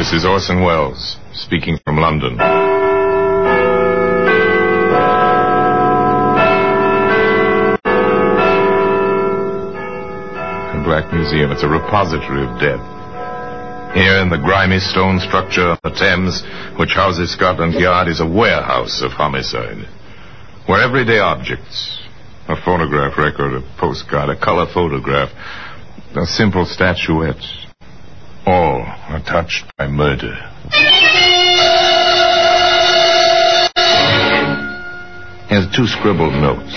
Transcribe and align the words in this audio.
This 0.00 0.14
is 0.14 0.24
Orson 0.24 0.62
Welles, 0.62 1.18
speaking 1.34 1.76
from 1.84 1.98
London. 1.98 2.38
The 2.38 2.42
Black 10.82 11.12
Museum, 11.12 11.52
it's 11.52 11.62
a 11.62 11.68
repository 11.68 12.48
of 12.48 12.58
death. 12.58 12.80
Here 13.92 14.22
in 14.22 14.30
the 14.30 14.40
grimy 14.42 14.78
stone 14.78 15.20
structure 15.20 15.68
on 15.68 15.78
the 15.84 15.90
Thames, 15.90 16.42
which 16.78 16.94
houses 16.94 17.34
Scotland 17.34 17.74
Yard, 17.74 18.08
is 18.08 18.20
a 18.20 18.26
warehouse 18.26 19.02
of 19.02 19.12
homicide. 19.12 19.86
Where 20.64 20.80
everyday 20.80 21.18
objects, 21.18 22.00
a 22.48 22.56
phonograph 22.64 23.18
record, 23.18 23.52
a 23.52 23.60
postcard, 23.78 24.30
a 24.30 24.40
color 24.40 24.64
photograph, 24.72 25.28
a 26.16 26.24
simple 26.24 26.64
statuette, 26.64 27.44
all 28.46 28.79
are 29.12 29.22
touched 29.22 29.64
by 29.76 29.88
murder. 29.88 30.34
Here's 35.48 35.66
two 35.74 35.86
scribbled 35.86 36.34
notes, 36.38 36.70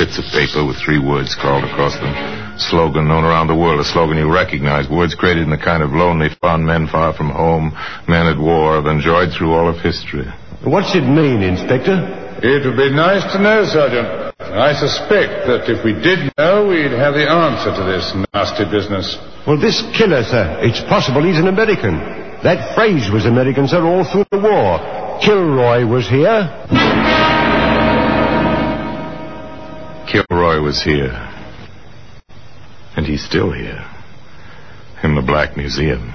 bits 0.00 0.16
of 0.16 0.24
paper 0.32 0.64
with 0.64 0.80
three 0.80 0.98
words 0.98 1.30
scrawled 1.30 1.64
across 1.64 1.94
them. 2.00 2.36
Slogan 2.58 3.06
known 3.06 3.24
around 3.24 3.48
the 3.48 3.54
world, 3.54 3.80
a 3.80 3.84
slogan 3.84 4.16
you 4.16 4.32
recognize. 4.32 4.88
Words 4.88 5.14
created 5.14 5.42
in 5.42 5.50
the 5.50 5.58
kind 5.58 5.82
of 5.82 5.90
lonely, 5.92 6.28
fun 6.40 6.64
men 6.64 6.88
far 6.88 7.12
from 7.12 7.28
home, 7.28 7.76
men 8.08 8.26
at 8.26 8.38
war, 8.38 8.76
have 8.76 8.86
enjoyed 8.86 9.28
through 9.36 9.52
all 9.52 9.68
of 9.68 9.76
history. 9.80 10.24
What's 10.64 10.94
it 10.94 11.02
mean, 11.02 11.42
Inspector? 11.42 12.40
It 12.42 12.64
would 12.64 12.76
be 12.76 12.90
nice 12.96 13.30
to 13.32 13.38
know, 13.38 13.64
Sergeant. 13.66 14.25
I 14.56 14.72
suspect 14.72 15.46
that 15.48 15.68
if 15.68 15.84
we 15.84 15.92
did 15.92 16.32
know, 16.38 16.68
we'd 16.68 16.90
have 16.92 17.12
the 17.12 17.28
answer 17.28 17.76
to 17.76 17.84
this 17.84 18.08
nasty 18.32 18.64
business. 18.64 19.18
Well, 19.46 19.60
this 19.60 19.82
killer, 19.92 20.24
sir, 20.24 20.58
it's 20.62 20.80
possible 20.80 21.22
he's 21.22 21.38
an 21.38 21.48
American. 21.48 21.98
That 22.42 22.74
phrase 22.74 23.10
was 23.10 23.26
American, 23.26 23.68
sir, 23.68 23.84
all 23.84 24.04
through 24.04 24.24
the 24.30 24.40
war. 24.40 25.20
Kilroy 25.20 25.84
was 25.84 26.08
here. 26.08 26.48
Kilroy 30.08 30.60
was 30.60 30.82
here. 30.82 31.12
And 32.96 33.04
he's 33.04 33.24
still 33.24 33.52
here. 33.52 33.84
In 35.02 35.14
the 35.14 35.22
Black 35.22 35.56
Museum. 35.56 36.14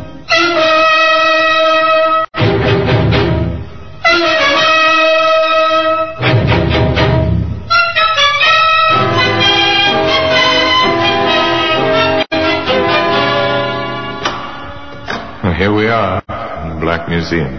Black 17.01 17.09
Museum. 17.09 17.57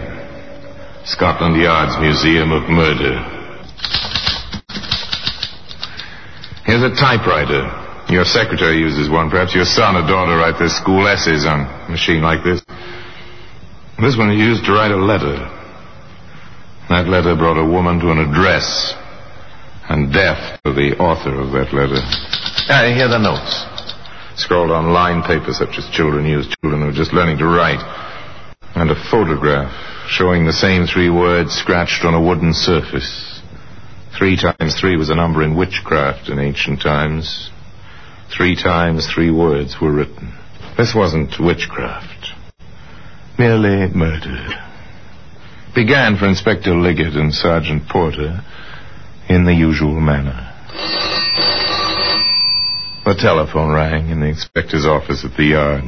Scotland 1.03 1.59
Yard's 1.59 1.99
Museum 1.99 2.53
of 2.53 2.69
Murder. 2.69 3.19
Here's 6.63 6.83
a 6.83 6.95
typewriter. 6.95 7.67
Your 8.07 8.23
secretary 8.23 8.77
uses 8.77 9.09
one. 9.09 9.29
Perhaps 9.29 9.53
your 9.53 9.65
son 9.65 9.97
or 9.97 10.07
daughter 10.07 10.37
write 10.37 10.59
their 10.59 10.69
school 10.69 11.07
essays 11.07 11.45
on 11.45 11.59
a 11.59 11.89
machine 11.89 12.21
like 12.21 12.43
this. 12.43 12.63
This 13.99 14.15
one 14.15 14.31
is 14.31 14.39
used 14.39 14.63
to 14.65 14.71
write 14.71 14.91
a 14.91 14.97
letter. 14.97 15.35
That 16.87 17.07
letter 17.07 17.35
brought 17.35 17.59
a 17.59 17.67
woman 17.67 17.99
to 17.99 18.11
an 18.11 18.19
address 18.19 18.93
and 19.89 20.13
death 20.13 20.61
to 20.63 20.71
the 20.71 20.95
author 20.99 21.35
of 21.35 21.51
that 21.51 21.73
letter. 21.73 21.99
Ah, 22.69 22.87
here 22.95 23.07
are 23.07 23.09
the 23.09 23.19
notes. 23.19 23.65
Scrawled 24.41 24.71
on 24.71 24.93
lined 24.93 25.25
paper 25.25 25.51
such 25.51 25.77
as 25.77 25.89
children 25.91 26.25
use, 26.25 26.47
children 26.61 26.81
who 26.81 26.89
are 26.89 26.95
just 26.95 27.11
learning 27.11 27.39
to 27.39 27.45
write. 27.45 28.02
And 28.75 28.89
a 28.89 29.09
photograph 29.09 30.07
showing 30.07 30.45
the 30.45 30.53
same 30.53 30.85
three 30.85 31.09
words 31.09 31.53
scratched 31.53 32.03
on 32.03 32.13
a 32.13 32.21
wooden 32.21 32.53
surface. 32.53 33.41
Three 34.17 34.35
times 34.35 34.79
three 34.79 34.97
was 34.97 35.09
a 35.09 35.15
number 35.15 35.43
in 35.43 35.55
witchcraft 35.55 36.29
in 36.29 36.39
ancient 36.39 36.81
times. 36.81 37.51
Three 38.35 38.55
times 38.55 39.07
three 39.07 39.31
words 39.31 39.79
were 39.79 39.91
written. 39.91 40.33
This 40.77 40.95
wasn't 40.95 41.39
witchcraft. 41.39 42.33
Merely 43.37 43.93
murder. 43.93 44.49
Began 45.75 46.17
for 46.17 46.27
Inspector 46.27 46.73
Liggett 46.73 47.15
and 47.15 47.33
Sergeant 47.33 47.87
Porter 47.87 48.41
in 49.27 49.45
the 49.45 49.53
usual 49.53 49.99
manner. 49.99 50.49
The 53.05 53.15
telephone 53.15 53.71
rang 53.71 54.09
in 54.09 54.19
the 54.19 54.27
inspector's 54.27 54.85
office 54.85 55.25
at 55.25 55.35
the 55.35 55.45
yard. 55.45 55.83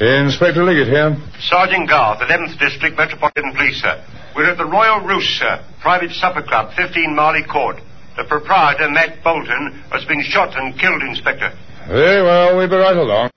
Inspector 0.00 0.62
Liggett 0.62 0.86
here. 0.86 1.16
Sergeant 1.40 1.88
Garth, 1.88 2.20
11th 2.20 2.58
District 2.58 2.96
Metropolitan 2.96 3.52
Police, 3.52 3.82
sir. 3.82 4.04
We're 4.36 4.50
at 4.50 4.56
the 4.56 4.64
Royal 4.64 5.04
Roost, 5.04 5.38
sir. 5.38 5.64
Private 5.80 6.12
supper 6.12 6.42
club, 6.42 6.72
15 6.76 7.16
Marley 7.16 7.42
Court. 7.42 7.78
The 8.16 8.24
proprietor, 8.24 8.88
Matt 8.90 9.24
Bolton, 9.24 9.82
has 9.90 10.04
been 10.04 10.22
shot 10.22 10.56
and 10.56 10.78
killed, 10.78 11.02
Inspector. 11.02 11.50
Very 11.88 12.22
well, 12.22 12.56
we'll 12.56 12.68
be 12.68 12.76
right 12.76 12.96
along. 12.96 13.30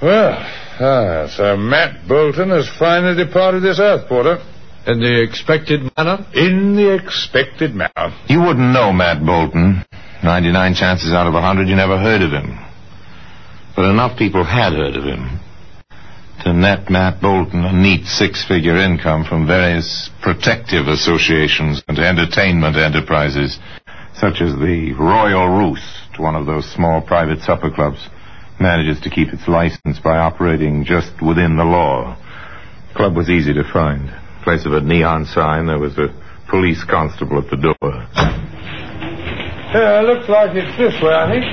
Well, 0.00 0.34
ah, 0.78 1.28
so 1.34 1.56
Matt 1.56 2.06
Bolton 2.06 2.50
has 2.50 2.68
finally 2.78 3.16
departed 3.24 3.62
this 3.64 3.80
earth, 3.80 4.08
Porter. 4.08 4.38
In 4.86 5.00
the 5.00 5.22
expected 5.22 5.90
manner? 5.96 6.26
In 6.34 6.76
the 6.76 6.94
expected 6.94 7.74
manner. 7.74 8.14
You 8.28 8.40
wouldn't 8.40 8.72
know 8.72 8.92
Matt 8.92 9.24
Bolton. 9.24 9.84
99 10.22 10.74
chances 10.74 11.12
out 11.12 11.26
of 11.26 11.34
a 11.34 11.42
100 11.42 11.68
you 11.68 11.74
never 11.74 11.98
heard 11.98 12.22
of 12.22 12.30
him. 12.30 12.58
But 13.74 13.86
enough 13.86 14.18
people 14.18 14.44
had 14.44 14.72
heard 14.72 14.96
of 14.96 15.04
him 15.04 15.40
to 16.44 16.52
net 16.52 16.90
Matt 16.90 17.20
Bolton 17.22 17.64
a 17.64 17.72
neat 17.72 18.04
six-figure 18.04 18.76
income 18.76 19.24
from 19.24 19.46
various 19.46 20.10
protective 20.20 20.88
associations 20.88 21.82
and 21.86 21.98
entertainment 21.98 22.76
enterprises, 22.76 23.58
such 24.14 24.40
as 24.40 24.52
the 24.58 24.92
Royal 24.98 25.48
Roost, 25.48 26.18
one 26.18 26.34
of 26.34 26.46
those 26.46 26.66
small 26.72 27.00
private 27.00 27.40
supper 27.42 27.70
clubs, 27.70 28.08
manages 28.58 29.00
to 29.02 29.10
keep 29.10 29.28
its 29.32 29.46
license 29.46 30.00
by 30.02 30.18
operating 30.18 30.84
just 30.84 31.12
within 31.22 31.56
the 31.56 31.64
law. 31.64 32.16
Club 32.96 33.14
was 33.16 33.30
easy 33.30 33.54
to 33.54 33.64
find. 33.72 34.08
In 34.08 34.42
place 34.42 34.66
of 34.66 34.72
a 34.72 34.80
neon 34.80 35.24
sign, 35.26 35.66
there 35.66 35.78
was 35.78 35.96
a 35.96 36.08
police 36.50 36.82
constable 36.84 37.38
at 37.38 37.48
the 37.50 37.56
door. 37.56 37.74
Yeah, 39.72 40.02
looks 40.04 40.28
like 40.28 40.50
it's 40.54 40.76
this 40.76 41.00
way, 41.00 41.14
I 41.14 41.30
think. 41.30 41.44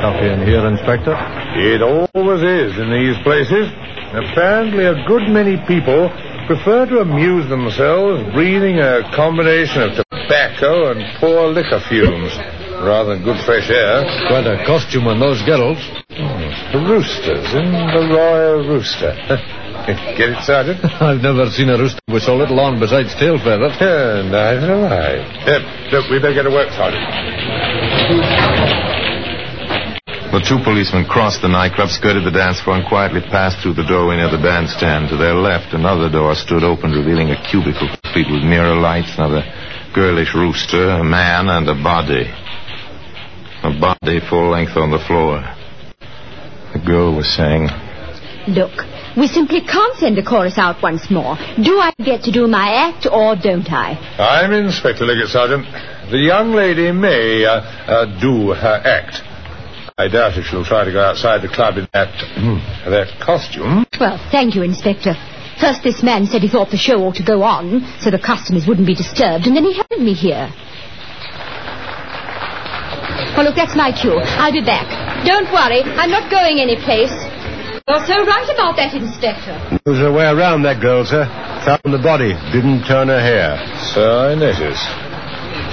Stuff 0.00 0.20
in 0.20 0.44
here, 0.44 0.66
Inspector. 0.68 1.16
It 1.56 1.80
always 1.80 2.42
is 2.44 2.76
in 2.76 2.92
these 2.92 3.16
places. 3.24 3.72
Apparently, 4.12 4.84
a 4.84 5.00
good 5.08 5.32
many 5.32 5.56
people 5.66 6.10
prefer 6.46 6.84
to 6.92 7.00
amuse 7.00 7.48
themselves 7.48 8.22
breathing 8.34 8.80
a 8.80 9.00
combination 9.16 9.82
of 9.82 9.96
tobacco 9.96 10.92
and 10.92 11.00
poor 11.18 11.48
liquor 11.48 11.80
fumes 11.88 12.36
rather 12.84 13.14
than 13.14 13.24
good 13.24 13.40
fresh 13.46 13.70
air. 13.70 14.04
Quite 14.28 14.46
a 14.46 14.62
costume 14.66 15.06
on 15.06 15.20
those 15.20 15.40
girls. 15.48 15.78
Hmm, 16.10 16.52
the 16.76 16.84
roosters 16.84 17.54
in 17.54 17.72
the 17.96 18.12
Royal 18.12 18.68
Rooster. 18.68 19.16
Get 20.16 20.28
it, 20.36 20.44
Sergeant? 20.44 20.84
I've 21.00 21.22
never 21.22 21.48
seen 21.48 21.70
a 21.70 21.78
rooster 21.78 22.00
with 22.08 22.22
so 22.22 22.36
little 22.36 22.60
on 22.60 22.78
besides 22.78 23.14
tail 23.16 23.38
feathers. 23.38 23.76
Yeah, 23.80 24.22
neither 24.28 24.68
have 24.76 24.92
I. 24.92 25.10
Uh, 25.48 25.90
look, 25.90 26.10
we 26.10 26.20
better 26.20 26.34
get 26.34 26.44
to 26.44 26.52
work, 26.52 26.68
Sergeant. 26.76 27.00
The 30.30 30.44
two 30.46 30.62
policemen 30.62 31.06
crossed 31.06 31.42
the 31.42 31.48
nightclub, 31.48 31.88
skirted 31.88 32.22
the 32.22 32.30
dance 32.30 32.60
floor, 32.60 32.76
and 32.76 32.86
quietly 32.86 33.20
passed 33.20 33.58
through 33.62 33.74
the 33.74 33.82
doorway 33.82 34.16
near 34.16 34.30
the 34.30 34.38
bandstand. 34.38 35.08
To 35.10 35.16
their 35.16 35.34
left, 35.34 35.74
another 35.74 36.12
door 36.12 36.36
stood 36.36 36.62
open, 36.62 36.92
revealing 36.92 37.34
a 37.34 37.38
cubicle 37.50 37.88
complete 37.88 38.30
with 38.30 38.44
mirror 38.46 38.76
lights, 38.76 39.16
another 39.16 39.42
girlish 39.94 40.34
rooster, 40.34 41.00
a 41.00 41.02
man, 41.02 41.48
and 41.48 41.66
a 41.66 41.74
body. 41.74 42.30
A 43.64 43.72
body 43.74 44.20
full 44.28 44.50
length 44.52 44.76
on 44.76 44.92
the 44.92 45.02
floor. 45.02 45.42
The 46.74 46.82
girl 46.84 47.16
was 47.16 47.26
saying, 47.34 47.66
Look, 48.46 48.72
we 49.20 49.28
simply 49.28 49.60
can't 49.60 49.96
send 49.98 50.16
a 50.18 50.24
chorus 50.24 50.56
out 50.56 50.82
once 50.82 51.10
more. 51.10 51.36
Do 51.62 51.78
I 51.78 51.92
get 52.02 52.22
to 52.24 52.32
do 52.32 52.48
my 52.48 52.88
act 52.88 53.06
or 53.06 53.36
don't 53.36 53.70
I? 53.70 53.92
I'm 54.18 54.52
Inspector 54.52 55.04
Liggett, 55.04 55.28
Sergeant. 55.28 55.66
The 56.10 56.18
young 56.18 56.52
lady 56.52 56.90
may 56.90 57.44
uh, 57.44 57.60
uh, 57.60 58.20
do 58.20 58.52
her 58.52 58.80
act. 58.82 59.20
I 59.98 60.08
doubt 60.08 60.38
if 60.38 60.46
she'll 60.46 60.64
try 60.64 60.84
to 60.84 60.92
go 60.92 61.00
outside 61.00 61.42
the 61.42 61.52
club 61.52 61.76
in 61.76 61.86
that 61.92 62.08
that 62.88 63.20
costume. 63.20 63.84
Well, 64.00 64.16
thank 64.32 64.54
you, 64.54 64.62
Inspector. 64.62 65.12
First, 65.60 65.84
this 65.84 66.02
man 66.02 66.24
said 66.24 66.40
he 66.40 66.48
thought 66.48 66.70
the 66.70 66.80
show 66.80 67.04
ought 67.04 67.16
to 67.16 67.22
go 67.22 67.42
on 67.42 67.84
so 68.00 68.10
the 68.10 68.18
customers 68.18 68.66
wouldn't 68.66 68.86
be 68.86 68.94
disturbed, 68.94 69.46
and 69.46 69.54
then 69.54 69.64
he 69.64 69.74
held 69.74 70.00
me 70.00 70.14
here. 70.14 70.48
Well, 73.36 73.44
look, 73.44 73.56
that's 73.56 73.76
my 73.76 73.92
cue. 73.92 74.16
I'll 74.40 74.52
be 74.52 74.64
back. 74.64 74.88
Don't 75.26 75.52
worry, 75.52 75.84
I'm 75.84 76.10
not 76.10 76.30
going 76.30 76.58
anyplace. 76.58 77.12
You're 77.90 78.06
so 78.06 78.22
right 78.22 78.46
about 78.46 78.78
that, 78.78 78.94
Inspector. 78.94 79.50
There 79.82 79.90
was 79.90 79.98
a 79.98 80.14
way 80.14 80.22
around 80.22 80.62
that 80.62 80.78
girl, 80.78 81.02
sir. 81.02 81.26
Found 81.66 81.90
the 81.90 81.98
body. 81.98 82.38
Didn't 82.54 82.86
turn 82.86 83.10
her 83.10 83.18
hair. 83.18 83.58
So 83.90 84.30
I 84.30 84.38
notice. 84.38 84.78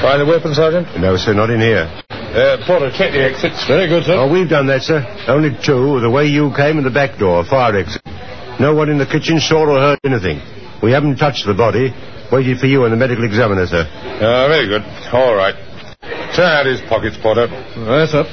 Find 0.02 0.18
the 0.18 0.26
weapon, 0.26 0.50
Sergeant? 0.58 0.90
No, 0.98 1.14
sir, 1.14 1.38
not 1.38 1.54
in 1.54 1.62
here. 1.62 1.86
Uh, 2.10 2.58
Porter, 2.66 2.90
check 2.90 3.14
the 3.14 3.22
exits. 3.22 3.62
Very 3.70 3.86
good, 3.86 4.02
sir. 4.10 4.18
Oh, 4.18 4.26
we've 4.34 4.50
done 4.50 4.66
that, 4.66 4.82
sir. 4.82 5.06
Only 5.30 5.54
two. 5.62 6.02
The 6.02 6.10
way 6.10 6.26
you 6.26 6.50
came 6.58 6.82
and 6.82 6.86
the 6.90 6.90
back 6.90 7.22
door, 7.22 7.46
fire 7.46 7.78
exit. 7.78 8.02
No 8.60 8.74
one 8.74 8.90
in 8.90 8.98
the 8.98 9.06
kitchen 9.06 9.38
saw 9.38 9.70
or 9.70 9.78
heard 9.78 10.02
anything. 10.02 10.42
We 10.82 10.98
haven't 10.98 11.22
touched 11.22 11.46
the 11.46 11.54
body. 11.54 11.94
Waited 12.34 12.58
for 12.58 12.66
you 12.66 12.82
and 12.90 12.92
the 12.92 12.98
medical 12.98 13.30
examiner, 13.30 13.70
sir. 13.70 13.86
Uh, 13.86 14.50
very 14.50 14.66
good. 14.66 14.82
All 15.14 15.38
right. 15.38 15.54
Turn 16.34 16.50
out 16.50 16.66
his 16.66 16.82
pockets, 16.90 17.16
Porter. 17.22 17.46
Yes, 17.46 18.10
sir. 18.10 18.26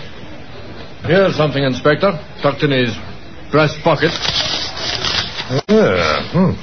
Here's 1.04 1.36
something, 1.36 1.62
Inspector. 1.62 2.08
Tucked 2.40 2.64
in 2.64 2.72
his 2.72 2.96
breast 3.54 3.78
pocket. 3.84 4.10
Yeah, 5.70 6.26
hmm. 6.34 6.58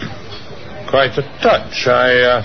Quite 0.89 1.15
a 1.15 1.23
touch. 1.39 1.87
I, 1.87 2.19
uh, 2.19 2.43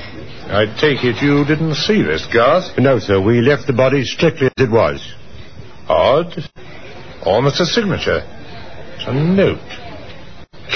I 0.55 0.67
take 0.79 1.03
it 1.03 1.21
you 1.21 1.45
didn't 1.45 1.75
see 1.75 2.01
this, 2.03 2.25
Garth? 2.33 2.79
No, 2.79 3.01
sir. 3.01 3.21
We 3.21 3.41
left 3.41 3.67
the 3.67 3.73
body 3.73 4.05
strictly 4.05 4.47
as 4.47 4.53
it 4.57 4.71
was. 4.71 5.03
Odd. 5.89 6.33
Almost 7.25 7.61
a 7.61 7.67
signature. 7.67 8.23
It's 8.95 9.09
a 9.09 9.15
note. 9.15 9.67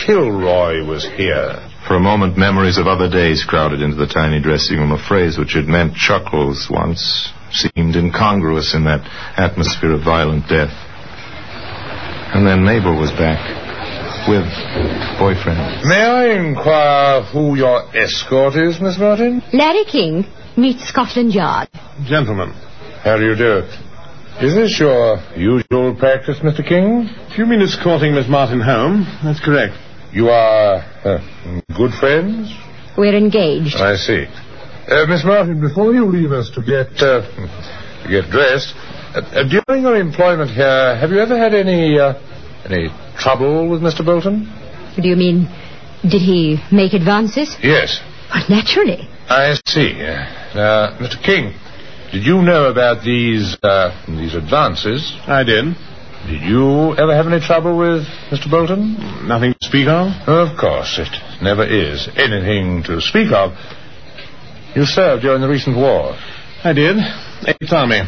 Kilroy 0.05 0.85
was 0.85 1.07
here. 1.07 1.63
For 1.87 1.95
a 1.95 2.01
moment, 2.01 2.37
memories 2.37 2.77
of 2.77 2.89
other 2.89 3.09
days 3.09 3.45
crowded 3.47 3.83
into 3.83 3.97
the 3.97 4.11
tiny 4.11 4.43
dressing 4.43 4.79
room. 4.79 4.91
A 4.91 4.99
phrase 4.99 5.39
which 5.39 5.53
had 5.53 5.67
meant 5.67 5.95
chuckles 5.95 6.67
once 6.69 7.33
seemed 7.53 7.95
incongruous 7.95 8.75
in 8.75 8.83
that 8.87 9.07
atmosphere 9.39 9.93
of 9.93 10.03
violent 10.03 10.49
death. 10.49 10.75
And 12.35 12.45
then 12.45 12.65
Mabel 12.65 12.99
was 12.99 13.13
back 13.13 13.60
with 14.29 14.47
boyfriend. 15.19 15.85
May 15.89 16.03
I 16.05 16.25
inquire 16.49 17.23
who 17.23 17.57
your 17.57 17.85
escort 17.97 18.55
is, 18.57 18.81
Miss 18.81 18.99
Martin? 18.99 19.43
Larry 19.53 19.85
King 19.85 20.25
meets 20.57 20.89
Scotland 20.89 21.33
Yard. 21.35 21.69
Gentlemen. 22.05 22.51
How 23.05 23.17
do 23.17 23.25
you 23.25 23.35
do? 23.37 23.63
Is 24.45 24.55
this 24.55 24.79
your 24.81 25.19
usual 25.37 25.95
practice, 25.97 26.39
Mr. 26.41 26.67
King? 26.67 27.09
If 27.31 27.39
you 27.39 27.47
mean 27.47 27.61
escorting 27.61 28.15
Miss 28.15 28.29
Martin 28.29 28.61
home, 28.61 29.07
that's 29.23 29.41
correct. 29.41 29.75
You 30.13 30.29
are 30.29 30.77
uh, 31.05 31.61
good 31.77 31.93
friends? 31.95 32.53
We're 32.97 33.17
engaged. 33.17 33.77
I 33.77 33.97
see. 33.97 34.27
Uh, 34.89 35.07
Miss 35.07 35.25
Martin, 35.25 35.61
before 35.61 35.93
you 35.95 36.07
leave 36.07 36.33
us 36.33 36.51
to 36.55 36.61
get 36.63 36.91
uh, 37.03 37.21
to 38.03 38.09
get 38.09 38.31
dressed, 38.31 38.75
uh, 39.15 39.21
uh, 39.21 39.45
during 39.49 39.83
your 39.83 39.97
employment 39.97 40.51
here, 40.51 40.97
have 40.97 41.11
you 41.11 41.19
ever 41.21 41.39
had 41.39 41.55
any 41.55 41.99
uh, 41.99 42.15
any 42.65 42.89
trouble 43.19 43.69
with 43.69 43.81
Mr. 43.81 44.05
Bolton? 44.05 44.45
Do 45.01 45.09
you 45.09 45.17
mean, 45.17 45.49
did 46.03 46.23
he 46.23 46.59
make 46.73 46.93
advances? 46.93 47.57
Yes. 47.63 48.01
Well, 48.33 48.45
naturally. 48.49 49.09
I 49.29 49.55
see. 49.67 49.93
Uh, 50.03 50.99
Mr. 50.99 51.23
King, 51.23 51.55
did 52.13 52.25
you 52.25 52.43
know 52.43 52.67
about 52.71 53.05
these 53.05 53.57
uh, 53.63 53.91
these 54.09 54.35
advances? 54.35 55.13
I 55.27 55.45
did. 55.45 55.77
Did 56.27 56.43
you 56.43 56.95
ever 56.97 57.15
have 57.15 57.27
any 57.27 57.41
trouble 57.41 57.79
with 57.79 58.03
Mr. 58.31 58.51
Bolton? 58.51 59.27
Nothing 59.27 59.55
to 59.55 59.67
speak 59.67 59.89
of? 59.89 60.13
Of 60.29 60.59
course, 60.59 60.99
it 60.99 61.09
never 61.43 61.65
is 61.65 62.09
anything 62.17 62.83
to 62.85 63.01
speak 63.01 63.33
of. 63.33 63.53
You 64.75 64.85
served 64.85 65.23
during 65.23 65.41
the 65.41 65.49
recent 65.49 65.77
war. 65.77 66.15
I 66.63 66.73
did. 66.73 66.97
Eighth 67.47 67.73
Army. 67.73 68.03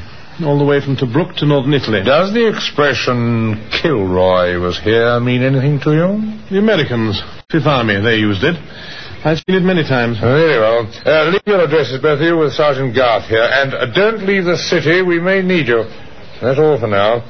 All 0.44 0.58
the 0.58 0.64
way 0.64 0.80
from 0.80 0.96
Tobruk 0.96 1.36
to 1.36 1.46
northern 1.46 1.72
Italy. 1.72 2.02
Does 2.04 2.34
the 2.34 2.48
expression 2.48 3.68
Kilroy 3.70 4.58
was 4.58 4.78
here 4.78 5.20
mean 5.20 5.42
anything 5.42 5.78
to 5.80 5.92
you? 5.94 6.08
The 6.50 6.58
Americans. 6.58 7.22
Fifth 7.48 7.66
Army, 7.66 8.00
they 8.02 8.16
used 8.16 8.42
it. 8.42 8.56
I've 9.24 9.38
seen 9.38 9.54
it 9.54 9.62
many 9.62 9.84
times. 9.84 10.18
Very 10.18 10.58
well. 10.58 10.82
Uh, 11.06 11.30
leave 11.30 11.46
your 11.46 11.62
addresses, 11.62 12.02
both 12.02 12.18
of 12.18 12.26
you, 12.26 12.36
with 12.36 12.54
Sergeant 12.54 12.94
Garth 12.96 13.28
here. 13.28 13.46
And 13.46 13.72
uh, 13.72 13.86
don't 13.94 14.26
leave 14.26 14.44
the 14.44 14.56
city. 14.58 15.02
We 15.02 15.20
may 15.20 15.42
need 15.42 15.68
you. 15.68 15.84
That's 16.42 16.58
all 16.58 16.80
for 16.80 16.88
now. 16.88 17.22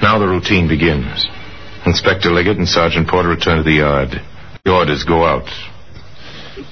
Now 0.00 0.20
the 0.20 0.28
routine 0.28 0.68
begins. 0.68 1.26
Inspector 1.86 2.30
Liggett 2.30 2.56
and 2.56 2.68
Sergeant 2.68 3.08
Porter 3.08 3.28
return 3.28 3.58
to 3.58 3.64
the 3.64 3.82
yard. 3.82 4.10
The 4.64 4.72
orders 4.72 5.02
go 5.02 5.24
out. 5.24 5.50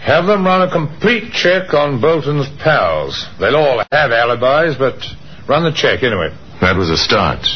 Have 0.00 0.26
them 0.26 0.44
run 0.44 0.66
a 0.66 0.72
complete 0.72 1.32
check 1.32 1.74
on 1.74 2.00
Bolton's 2.00 2.48
pals. 2.62 3.26
They'll 3.38 3.56
all 3.56 3.84
have 3.92 4.10
alibis, 4.10 4.76
but 4.78 4.96
run 5.48 5.64
the 5.64 5.72
check 5.72 6.02
anyway. 6.02 6.30
That 6.60 6.76
was 6.76 6.88
a 6.90 6.96
start. 6.96 7.46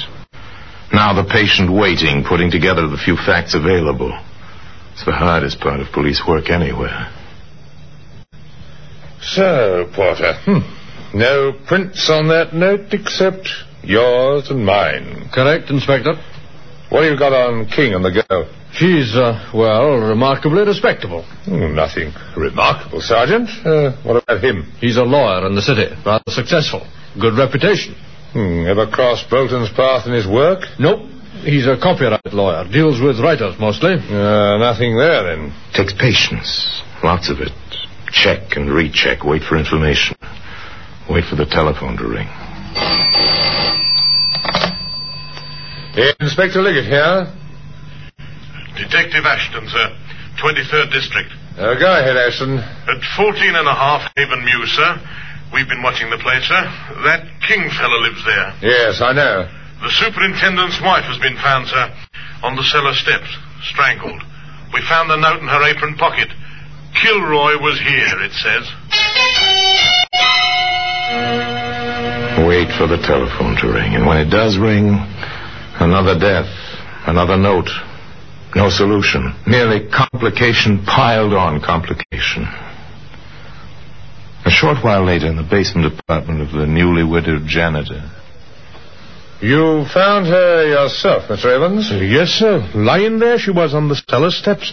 Now 0.93 1.15
the 1.15 1.29
patient 1.29 1.73
waiting, 1.73 2.25
putting 2.29 2.51
together 2.51 2.87
the 2.87 2.97
few 2.97 3.17
facts 3.17 3.55
available. 3.55 4.13
It's 4.93 5.05
the 5.05 5.13
hardest 5.13 5.61
part 5.61 5.81
of 5.81 5.93
police 5.93 6.23
work 6.27 6.51
anywhere. 6.51 7.13
So, 9.21 9.91
Porter, 9.95 10.35
hmm. 10.45 11.17
no 11.17 11.53
prints 11.67 12.09
on 12.11 12.29
that 12.29 12.55
note 12.55 12.93
except 12.93 13.49
yours 13.83 14.51
and 14.51 14.65
mine. 14.65 15.31
Correct, 15.33 15.71
Inspector. 15.71 16.15
What 16.91 17.05
have 17.05 17.13
you 17.13 17.19
got 17.19 17.33
on 17.33 17.67
King 17.67 17.95
and 17.95 18.05
the 18.05 18.23
girl? 18.29 18.49
She's, 18.79 19.17
uh, 19.17 19.51
well, 19.53 19.99
remarkably 19.99 20.63
respectable. 20.63 21.25
Hmm, 21.45 21.75
nothing 21.75 22.13
remarkable, 22.37 23.01
Sergeant. 23.01 23.51
Uh, 23.67 23.91
what 24.07 24.23
about 24.23 24.39
him? 24.43 24.71
He's 24.81 24.97
a 24.97 25.03
lawyer 25.03 25.45
in 25.49 25.57
the 25.57 25.63
city, 25.63 25.91
rather 26.07 26.31
successful. 26.31 26.87
Good 27.21 27.37
reputation. 27.37 27.95
Hmm, 28.33 28.67
ever 28.69 28.87
crossed 28.87 29.29
Bolton's 29.31 29.71
path 29.75 30.07
in 30.07 30.13
his 30.13 30.29
work? 30.29 30.61
Nope. 30.79 31.11
He's 31.43 31.67
a 31.67 31.77
copyright 31.77 32.33
lawyer. 32.33 32.71
Deals 32.71 33.01
with 33.01 33.19
writers 33.19 33.59
mostly. 33.59 33.95
Uh, 33.95 34.59
nothing 34.59 34.97
there, 34.97 35.25
then. 35.27 35.53
Takes 35.75 35.93
patience. 35.95 36.83
Lots 37.03 37.31
of 37.31 37.41
it. 37.41 37.51
Check 38.13 38.55
and 38.57 38.71
recheck. 38.71 39.25
Wait 39.25 39.43
for 39.43 39.57
information. 39.57 40.15
Wait 41.11 41.25
for 41.25 41.35
the 41.35 41.47
telephone 41.47 41.97
to 41.97 42.07
ring. 42.07 42.29
Inspector 46.21 46.61
Liggett 46.63 46.85
here. 46.85 47.27
Detective 48.79 49.27
Ashton, 49.27 49.67
sir. 49.69 49.91
23rd 50.39 50.93
District. 50.95 51.31
Uh, 51.59 51.75
go 51.75 51.91
ahead, 51.91 52.17
Ashton. 52.17 52.59
At 52.59 53.03
14 53.19 53.35
and 53.59 53.67
a 53.67 53.75
half 53.75 54.07
Haven 54.17 54.45
Mews, 54.45 54.71
sir. 54.71 54.95
We've 55.53 55.69
been 55.69 55.83
watching 55.83 56.11
the 56.11 56.19
place, 56.19 56.47
sir. 56.47 56.63
That 57.03 57.27
King 57.43 57.67
fellow 57.75 57.99
lives 58.07 58.23
there. 58.25 58.55
Yes, 58.63 59.03
I 59.03 59.13
know. 59.13 59.51
The 59.83 59.91
superintendent's 59.91 60.79
wife 60.81 61.05
has 61.11 61.19
been 61.19 61.37
found, 61.37 61.67
sir, 61.67 61.91
on 62.43 62.55
the 62.55 62.63
cellar 62.63 62.95
steps, 62.95 63.31
strangled. 63.63 64.23
We 64.73 64.83
found 64.87 65.11
the 65.11 65.17
note 65.17 65.41
in 65.41 65.49
her 65.49 65.63
apron 65.67 65.97
pocket. 65.97 66.29
Kilroy 67.03 67.59
was 67.59 67.79
here, 67.83 68.19
it 68.23 68.33
says. 68.39 68.65
Wait 72.47 72.71
for 72.79 72.87
the 72.87 72.99
telephone 73.03 73.57
to 73.59 73.67
ring. 73.73 73.95
And 73.95 74.07
when 74.07 74.19
it 74.19 74.31
does 74.31 74.59
ring, 74.59 74.95
another 75.81 76.19
death, 76.19 76.49
another 77.07 77.37
note. 77.37 77.69
No 78.55 78.71
solution. 78.71 79.35
Merely 79.47 79.89
complication 79.91 80.85
piled 80.85 81.35
on 81.35 81.61
complication. 81.61 82.45
A 84.45 84.51
short 84.51 84.83
while 84.83 85.05
later, 85.05 85.27
in 85.27 85.37
the 85.37 85.43
basement 85.43 85.93
apartment 86.01 86.41
of 86.41 86.53
the 86.53 86.67
newly 86.67 87.05
widowed 87.05 87.47
janitor. 87.47 88.11
You 89.41 89.85
found 89.93 90.27
her 90.27 90.67
yourself, 90.67 91.25
Mr. 91.29 91.47
Evans? 91.55 91.91
Yes, 91.93 92.31
sir. 92.31 92.71
Lying 92.75 93.19
there 93.19 93.39
she 93.39 93.51
was 93.51 93.75
on 93.75 93.89
the 93.89 94.01
cellar 94.09 94.31
steps. 94.31 94.73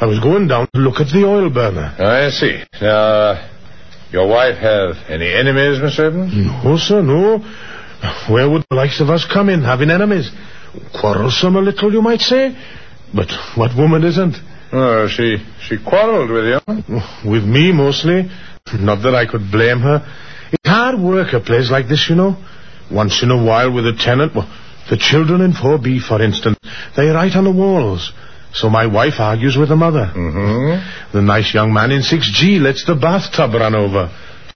I 0.00 0.06
was 0.06 0.20
going 0.20 0.46
down 0.46 0.68
to 0.72 0.80
look 0.80 1.00
at 1.00 1.12
the 1.12 1.26
oil 1.26 1.50
burner. 1.50 1.94
I 1.98 2.30
see. 2.30 2.62
Now, 2.80 3.50
your 4.12 4.28
wife 4.28 4.56
have 4.58 4.96
any 5.10 5.30
enemies, 5.30 5.78
Mr. 5.80 6.06
Evans? 6.06 6.32
No, 6.64 6.76
sir, 6.78 7.02
no. 7.02 7.38
Where 8.32 8.48
would 8.48 8.64
the 8.70 8.76
likes 8.76 9.00
of 9.00 9.10
us 9.10 9.26
come 9.26 9.48
in, 9.48 9.62
having 9.62 9.90
enemies? 9.90 10.30
Quarrelsome 11.00 11.56
a 11.56 11.60
little, 11.60 11.92
you 11.92 12.00
might 12.00 12.20
say. 12.20 12.56
But 13.14 13.30
what 13.56 13.76
woman 13.76 14.04
isn't? 14.04 14.36
Oh, 14.72 15.08
she 15.08 15.38
she 15.62 15.78
quarreled 15.78 16.30
with 16.30 16.44
you? 16.44 17.30
With 17.30 17.44
me, 17.44 17.72
mostly. 17.72 18.30
Not 18.74 19.02
that 19.02 19.14
I 19.14 19.26
could 19.26 19.50
blame 19.50 19.80
her. 19.80 20.06
It's 20.52 20.68
hard 20.68 21.00
work, 21.00 21.32
a 21.32 21.40
place 21.40 21.70
like 21.70 21.88
this, 21.88 22.06
you 22.08 22.16
know. 22.16 22.36
Once 22.90 23.22
in 23.22 23.30
a 23.30 23.42
while 23.42 23.72
with 23.72 23.86
a 23.86 23.94
tenant. 23.94 24.34
Well, 24.34 24.48
the 24.90 24.96
children 24.96 25.40
in 25.40 25.52
4B, 25.52 26.00
for 26.02 26.22
instance, 26.22 26.58
they 26.96 27.06
write 27.06 27.36
on 27.36 27.44
the 27.44 27.52
walls. 27.52 28.12
So 28.52 28.70
my 28.70 28.86
wife 28.86 29.20
argues 29.20 29.56
with 29.56 29.68
the 29.68 29.76
mother. 29.76 30.10
Mm-hmm. 30.14 31.12
The 31.12 31.22
nice 31.22 31.52
young 31.52 31.72
man 31.72 31.90
in 31.90 32.00
6G 32.00 32.60
lets 32.60 32.84
the 32.86 32.94
bathtub 32.94 33.52
run 33.54 33.74
over. 33.74 34.10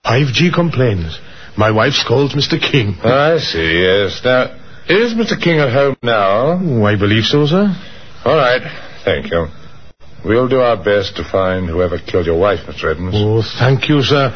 5G 0.05 0.53
complains. 0.53 1.19
My 1.55 1.71
wife 1.71 1.93
scolds 1.93 2.33
Mr. 2.33 2.59
King. 2.59 2.95
I 3.03 3.37
see, 3.37 3.81
yes. 3.81 4.19
Now, 4.23 4.59
is 4.89 5.13
Mr. 5.13 5.39
King 5.39 5.59
at 5.59 5.71
home 5.71 5.95
now? 6.01 6.59
Oh, 6.59 6.83
I 6.85 6.95
believe 6.95 7.23
so, 7.23 7.45
sir. 7.45 7.73
All 8.25 8.37
right. 8.37 8.61
Thank 9.03 9.31
you. 9.31 9.47
We'll 10.23 10.47
do 10.47 10.61
our 10.61 10.77
best 10.77 11.17
to 11.17 11.23
find 11.29 11.67
whoever 11.67 11.99
killed 11.99 12.25
your 12.25 12.39
wife, 12.39 12.59
Mr. 12.65 12.91
Evans. 12.91 13.13
Oh, 13.13 13.43
thank 13.59 13.89
you, 13.89 14.01
sir. 14.01 14.31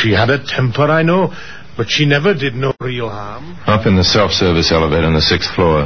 She 0.00 0.12
had 0.12 0.30
a 0.30 0.42
temper, 0.42 0.84
I 0.84 1.02
know, 1.02 1.34
but 1.76 1.90
she 1.90 2.06
never 2.06 2.32
did 2.32 2.54
no 2.54 2.72
real 2.80 3.10
harm. 3.10 3.58
Up 3.66 3.86
in 3.86 3.96
the 3.96 4.04
self-service 4.04 4.72
elevator 4.72 5.06
on 5.06 5.12
the 5.12 5.20
sixth 5.20 5.54
floor. 5.54 5.84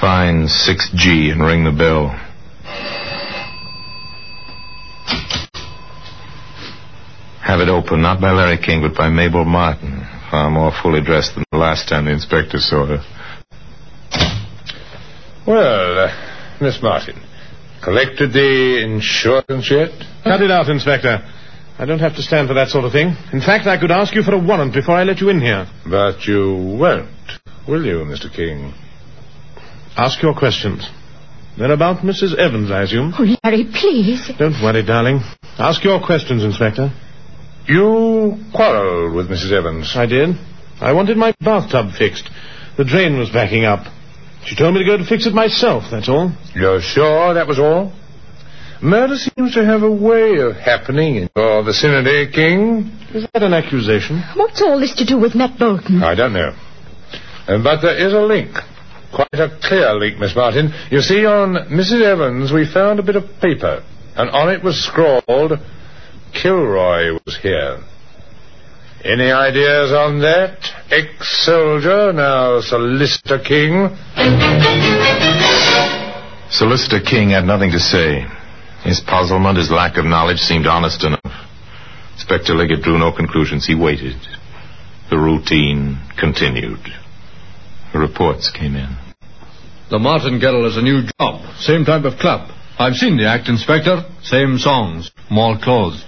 Find 0.00 0.48
6G 0.48 1.32
and 1.32 1.40
ring 1.42 1.64
the 1.64 1.72
bell. 1.72 2.08
Have 7.40 7.60
it 7.60 7.68
opened, 7.68 8.02
not 8.02 8.20
by 8.20 8.32
Larry 8.32 8.58
King, 8.58 8.82
but 8.82 8.94
by 8.94 9.08
Mabel 9.08 9.44
Martin, 9.44 10.06
far 10.30 10.50
more 10.50 10.72
fully 10.82 11.02
dressed 11.02 11.34
than 11.34 11.44
the 11.50 11.58
last 11.58 11.88
time 11.88 12.04
the 12.04 12.12
inspector 12.12 12.58
saw 12.58 12.86
her. 12.86 13.02
Well, 15.50 15.98
uh, 15.98 16.58
Miss 16.60 16.80
Martin, 16.80 17.20
collected 17.82 18.32
the 18.32 18.84
insurance 18.84 19.68
yet? 19.68 19.90
Cut 20.22 20.40
it 20.42 20.48
out, 20.48 20.68
Inspector. 20.68 21.10
I 21.76 21.84
don't 21.84 21.98
have 21.98 22.14
to 22.14 22.22
stand 22.22 22.46
for 22.46 22.54
that 22.54 22.68
sort 22.68 22.84
of 22.84 22.92
thing. 22.92 23.16
In 23.32 23.40
fact, 23.40 23.66
I 23.66 23.76
could 23.76 23.90
ask 23.90 24.14
you 24.14 24.22
for 24.22 24.32
a 24.32 24.38
warrant 24.38 24.72
before 24.72 24.94
I 24.94 25.02
let 25.02 25.20
you 25.20 25.28
in 25.28 25.40
here. 25.40 25.66
But 25.84 26.24
you 26.24 26.54
won't, 26.78 27.10
will 27.66 27.84
you, 27.84 27.96
Mr. 28.06 28.32
King? 28.32 28.72
Ask 29.96 30.22
your 30.22 30.34
questions. 30.38 30.88
They're 31.58 31.72
about 31.72 32.04
Mrs. 32.04 32.38
Evans, 32.38 32.70
I 32.70 32.82
assume. 32.82 33.12
Oh, 33.18 33.26
Larry, 33.42 33.64
please. 33.74 34.30
Don't 34.38 34.62
worry, 34.62 34.86
darling. 34.86 35.18
Ask 35.58 35.82
your 35.82 35.98
questions, 35.98 36.44
Inspector. 36.44 36.92
You 37.66 38.36
quarreled 38.54 39.16
with 39.16 39.28
Mrs. 39.28 39.50
Evans. 39.50 39.96
I 39.96 40.06
did. 40.06 40.28
I 40.80 40.92
wanted 40.92 41.16
my 41.16 41.34
bathtub 41.40 41.90
fixed. 41.98 42.30
The 42.76 42.84
drain 42.84 43.18
was 43.18 43.30
backing 43.30 43.64
up. 43.64 43.84
She 44.46 44.56
told 44.56 44.74
me 44.74 44.80
to 44.80 44.86
go 44.86 44.96
to 44.96 45.04
fix 45.04 45.26
it 45.26 45.34
myself, 45.34 45.84
that's 45.90 46.08
all. 46.08 46.32
You're 46.54 46.80
sure 46.80 47.34
that 47.34 47.46
was 47.46 47.58
all? 47.58 47.92
Murder 48.82 49.16
seems 49.16 49.52
to 49.54 49.64
have 49.64 49.82
a 49.82 49.90
way 49.90 50.38
of 50.38 50.56
happening 50.56 51.16
in 51.16 51.28
your 51.36 51.62
vicinity, 51.62 52.32
King. 52.32 52.90
Is 53.12 53.26
that 53.34 53.42
an 53.42 53.52
accusation? 53.52 54.22
What's 54.36 54.62
all 54.62 54.80
this 54.80 54.94
to 54.96 55.04
do 55.04 55.18
with 55.18 55.34
Matt 55.34 55.58
Bolton? 55.58 56.02
I 56.02 56.14
don't 56.14 56.32
know. 56.32 56.56
Uh, 57.46 57.62
but 57.62 57.82
there 57.82 57.98
is 57.98 58.14
a 58.14 58.20
link. 58.20 58.56
Quite 59.14 59.28
a 59.34 59.58
clear 59.62 59.92
link, 59.94 60.18
Miss 60.18 60.34
Martin. 60.34 60.72
You 60.90 61.00
see, 61.00 61.26
on 61.26 61.68
Mrs. 61.68 62.02
Evans, 62.02 62.52
we 62.52 62.64
found 62.64 62.98
a 62.98 63.02
bit 63.02 63.16
of 63.16 63.24
paper, 63.42 63.82
and 64.16 64.30
on 64.30 64.48
it 64.48 64.64
was 64.64 64.82
scrawled, 64.82 65.52
Kilroy 66.32 67.18
was 67.26 67.38
here. 67.42 67.80
Any 69.02 69.32
ideas 69.32 69.92
on 69.92 70.20
that? 70.20 70.58
Ex-soldier, 70.90 72.12
now 72.12 72.60
Solicitor 72.60 73.38
King? 73.38 73.88
Solicitor 76.50 77.00
King 77.00 77.30
had 77.30 77.44
nothing 77.44 77.70
to 77.70 77.80
say. 77.80 78.26
His 78.84 79.00
puzzlement, 79.00 79.56
his 79.56 79.70
lack 79.70 79.96
of 79.96 80.04
knowledge 80.04 80.40
seemed 80.40 80.66
honest 80.66 81.02
enough. 81.02 81.48
Inspector 82.14 82.52
Liggett 82.54 82.82
drew 82.82 82.98
no 82.98 83.10
conclusions. 83.10 83.66
He 83.66 83.74
waited. 83.74 84.16
The 85.08 85.16
routine 85.16 85.98
continued. 86.18 86.80
The 87.94 87.98
reports 87.98 88.50
came 88.50 88.76
in. 88.76 88.98
The 89.90 89.98
Martingale 89.98 90.66
is 90.66 90.76
a 90.76 90.82
new 90.82 91.02
job. 91.18 91.40
Same 91.58 91.86
type 91.86 92.04
of 92.04 92.18
club. 92.18 92.50
I've 92.78 92.94
seen 92.96 93.16
the 93.16 93.26
act, 93.26 93.48
Inspector. 93.48 94.04
Same 94.22 94.58
songs. 94.58 95.10
More 95.30 95.58
clothes. 95.58 96.04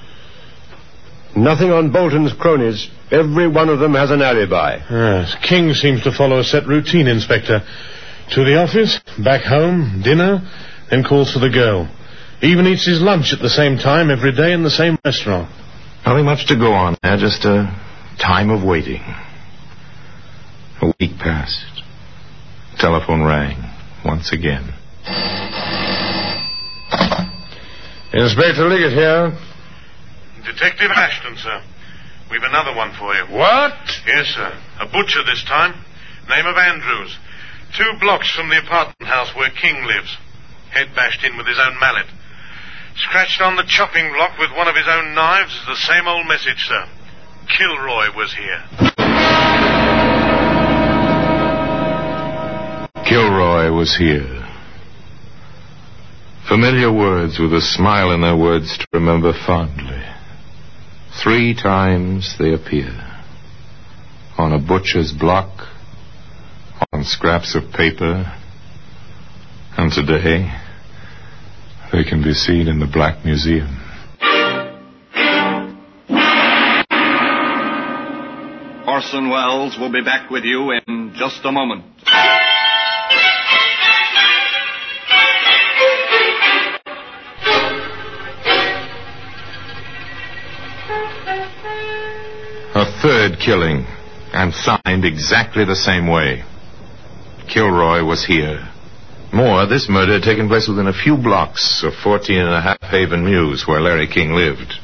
Nothing 1.35 1.71
on 1.71 1.93
Bolton's 1.93 2.33
cronies. 2.35 2.89
Every 3.11 3.49
one 3.49 3.69
of 3.69 3.79
them 3.79 3.95
has 3.95 4.11
an 4.11 4.21
alibi. 4.21 4.79
Yes, 4.91 5.35
King 5.43 5.73
seems 5.73 6.03
to 6.03 6.13
follow 6.13 6.41
a 6.41 6.45
set 6.45 6.67
routine, 6.67 7.07
Inspector. 7.07 7.61
To 8.33 8.45
the 8.45 8.57
office, 8.57 9.01
back 9.23 9.43
home, 9.43 10.03
dinner, 10.05 10.41
then 10.91 11.05
calls 11.05 11.33
for 11.33 11.39
the 11.39 11.51
girl. 11.51 11.89
Even 12.43 12.67
eats 12.67 12.87
his 12.87 13.01
lunch 13.01 13.33
at 13.33 13.41
the 13.41 13.49
same 13.49 13.79
time 13.79 14.11
every 14.11 14.33
day 14.33 14.53
in 14.53 14.63
the 14.63 14.71
same 14.71 14.99
restaurant. 15.05 15.49
Nothing 16.05 16.25
much 16.25 16.47
to 16.49 16.57
go 16.57 16.73
on 16.73 16.97
there, 17.03 17.17
just 17.17 17.45
a 17.45 17.71
time 18.21 18.51
of 18.51 18.63
waiting. 18.65 19.03
A 20.83 20.93
week 20.99 21.17
passed. 21.19 21.65
Telephone 22.79 23.23
rang 23.23 23.57
once 24.05 24.33
again. 24.33 24.75
Inspector 28.13 28.69
Liggett 28.69 28.93
here. 28.93 29.39
Detective 30.45 30.91
Ashton, 30.91 31.37
sir. 31.37 31.63
We've 32.31 32.43
another 32.43 32.75
one 32.75 32.93
for 32.99 33.15
you. 33.15 33.25
What? 33.27 33.75
Yes, 34.07 34.27
sir. 34.35 34.53
A 34.81 34.87
butcher 34.87 35.23
this 35.25 35.45
time. 35.45 35.75
Name 36.29 36.47
of 36.47 36.57
Andrews. 36.57 37.17
Two 37.77 37.93
blocks 38.01 38.31
from 38.35 38.49
the 38.49 38.59
apartment 38.59 39.09
house 39.09 39.35
where 39.37 39.51
King 39.51 39.85
lives. 39.85 40.17
Head 40.71 40.89
bashed 40.95 41.25
in 41.25 41.37
with 41.37 41.47
his 41.47 41.59
own 41.61 41.79
mallet. 41.79 42.07
Scratched 42.97 43.41
on 43.41 43.57
the 43.57 43.65
chopping 43.67 44.13
block 44.13 44.39
with 44.39 44.51
one 44.57 44.69
of 44.69 44.77
his 44.77 44.87
own 44.89 45.15
knives 45.15 45.53
is 45.53 45.67
the 45.67 45.77
same 45.77 46.07
old 46.07 46.27
message, 46.27 46.65
sir. 46.65 46.85
Kilroy 47.49 48.15
was 48.17 48.33
here. 48.35 48.63
Kilroy 53.05 53.71
was 53.71 53.97
here. 53.97 54.49
Familiar 56.49 56.93
words 56.93 57.39
with 57.39 57.53
a 57.53 57.61
smile 57.61 58.11
in 58.13 58.21
their 58.21 58.37
words 58.37 58.79
to 58.79 58.87
remember 58.93 59.33
fondly. 59.47 59.92
Three 61.21 61.55
times 61.55 62.37
they 62.39 62.53
appear. 62.53 62.91
On 64.39 64.53
a 64.53 64.59
butcher's 64.59 65.13
block, 65.13 65.69
on 66.93 67.05
scraps 67.05 67.55
of 67.55 67.73
paper, 67.73 68.33
and 69.77 69.93
today 69.93 70.51
they 71.93 72.05
can 72.05 72.23
be 72.23 72.33
seen 72.33 72.67
in 72.67 72.81
the 72.81 72.87
Black 72.87 73.25
Museum. 73.25 73.69
Orson 78.87 79.31
Welles 79.31 79.79
will 79.79 79.93
be 79.93 80.03
back 80.03 80.31
with 80.31 80.45
you 80.45 80.73
in 80.73 81.15
just 81.17 81.45
a 81.45 81.53
moment. 81.53 81.92
Third 93.03 93.39
killing, 93.41 93.85
and 94.33 94.55
signed 94.55 95.05
exactly 95.05 95.65
the 95.65 95.75
same 95.75 96.07
way. 96.07 96.45
Kilroy 97.53 98.05
was 98.05 98.25
here. 98.25 98.69
More, 99.33 99.67
this 99.67 99.89
murder 99.89 100.15
had 100.15 100.23
taken 100.23 100.49
place 100.49 100.69
within 100.69 100.87
a 100.87 100.93
few 100.93 101.17
blocks 101.17 101.83
of 101.83 101.95
14 101.95 102.39
and 102.39 102.55
a 102.55 102.61
half 102.61 102.81
Haven 102.83 103.25
Mews, 103.25 103.67
where 103.67 103.81
Larry 103.81 104.07
King 104.07 104.35
lived. 104.35 104.75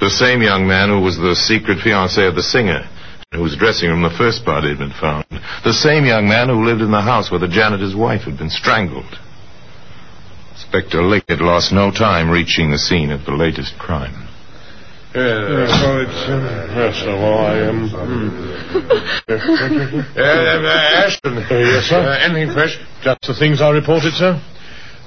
The 0.00 0.10
same 0.10 0.42
young 0.42 0.66
man 0.66 0.88
who 0.88 1.00
was 1.00 1.16
the 1.16 1.36
secret 1.36 1.78
fiancé 1.78 2.28
of 2.28 2.34
the 2.34 2.42
singer, 2.42 2.88
whose 3.32 3.56
dressing 3.56 3.88
room 3.88 4.02
the 4.02 4.10
first 4.10 4.44
body 4.44 4.70
had 4.70 4.78
been 4.78 4.90
found. 4.90 5.24
The 5.64 5.72
same 5.72 6.04
young 6.04 6.28
man 6.28 6.48
who 6.48 6.64
lived 6.64 6.80
in 6.80 6.90
the 6.90 7.02
house 7.02 7.30
where 7.30 7.40
the 7.40 7.48
janitor's 7.48 7.94
wife 7.94 8.22
had 8.22 8.36
been 8.36 8.50
strangled. 8.50 9.18
Inspector 10.52 11.00
Lake 11.02 11.24
had 11.28 11.40
lost 11.40 11.72
no 11.72 11.90
time 11.90 12.30
reaching 12.30 12.70
the 12.70 12.78
scene 12.78 13.12
of 13.12 13.24
the 13.24 13.32
latest 13.32 13.78
crime. 13.78 14.23
Yes, 15.14 15.70
Oh, 15.84 16.00
it's, 16.02 16.20
uh, 16.28 16.74
yes, 16.74 16.94
sir, 16.96 17.14
well, 17.14 17.38
I 17.38 17.56
am. 17.70 17.78
Uh, 19.26 20.20
uh, 20.20 21.06
Ashton. 21.06 21.34
yes, 21.50 21.84
sir. 21.86 21.96
Uh, 22.00 22.18
anything 22.28 22.52
fresh? 22.52 22.76
Just 23.02 23.22
the 23.22 23.34
things 23.34 23.60
I 23.62 23.70
reported, 23.70 24.12
sir. 24.14 24.40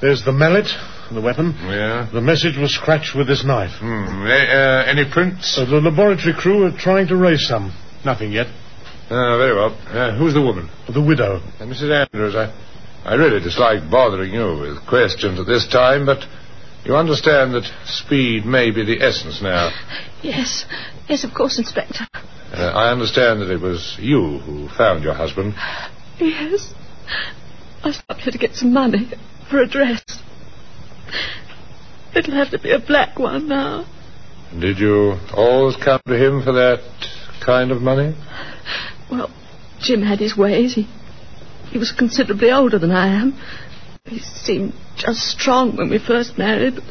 There's 0.01 0.23
the 0.23 0.31
mallet, 0.31 0.67
the 1.11 1.21
weapon. 1.21 1.53
Yeah. 1.65 2.09
The 2.11 2.21
message 2.21 2.57
was 2.57 2.73
scratched 2.73 3.15
with 3.15 3.27
this 3.27 3.43
knife. 3.45 3.71
Hmm. 3.79 4.23
Uh, 4.25 4.83
any 4.87 5.05
prints? 5.11 5.55
The 5.55 5.65
laboratory 5.65 6.33
crew 6.33 6.65
are 6.65 6.71
trying 6.77 7.07
to 7.07 7.15
raise 7.17 7.45
some. 7.47 7.71
Nothing 8.05 8.31
yet. 8.31 8.47
Ah, 9.09 9.37
very 9.37 9.55
well. 9.55 9.77
Uh, 9.87 10.17
who's 10.17 10.33
the 10.33 10.41
woman? 10.41 10.69
The 10.91 11.01
widow. 11.01 11.37
Uh, 11.59 11.63
Mrs. 11.65 11.91
Andrews, 11.91 12.35
I, 12.35 12.51
I 13.05 13.15
really 13.15 13.39
dislike 13.41 13.89
bothering 13.91 14.33
you 14.33 14.57
with 14.59 14.85
questions 14.87 15.39
at 15.39 15.45
this 15.45 15.67
time, 15.67 16.05
but 16.05 16.19
you 16.87 16.95
understand 16.95 17.53
that 17.53 17.69
speed 17.85 18.45
may 18.45 18.71
be 18.71 18.85
the 18.85 19.03
essence 19.03 19.41
now. 19.41 19.71
Yes. 20.23 20.65
Yes, 21.09 21.25
of 21.25 21.33
course, 21.33 21.59
Inspector. 21.59 22.07
Uh, 22.13 22.55
I 22.55 22.91
understand 22.91 23.41
that 23.41 23.51
it 23.51 23.59
was 23.59 23.97
you 23.99 24.39
who 24.39 24.69
found 24.69 25.03
your 25.03 25.13
husband. 25.13 25.53
Yes. 26.17 26.73
I 27.83 27.91
stopped 27.91 28.21
here 28.21 28.31
to 28.31 28.37
get 28.37 28.55
some 28.55 28.71
money 28.71 29.11
for 29.49 29.61
a 29.61 29.67
dress. 29.67 30.01
It'll 32.15 32.35
have 32.35 32.51
to 32.51 32.59
be 32.59 32.71
a 32.71 32.79
black 32.79 33.19
one 33.19 33.49
now. 33.49 33.85
Did 34.57 34.79
you 34.79 35.17
always 35.35 35.75
come 35.75 35.99
to 36.07 36.15
him 36.15 36.41
for 36.41 36.53
that 36.53 36.79
kind 37.45 37.71
of 37.71 37.81
money? 37.81 38.15
Well, 39.11 39.29
Jim 39.81 40.01
had 40.01 40.19
his 40.19 40.37
ways. 40.37 40.73
He, 40.73 40.87
he 41.69 41.77
was 41.77 41.91
considerably 41.91 42.49
older 42.49 42.79
than 42.79 42.91
I 42.91 43.07
am. 43.21 43.37
He 44.07 44.19
seemed 44.19 44.73
just 44.95 45.19
strong 45.19 45.75
when 45.75 45.89
we 45.89 45.99
first 45.99 46.37
married, 46.37 46.75
but 46.75 46.83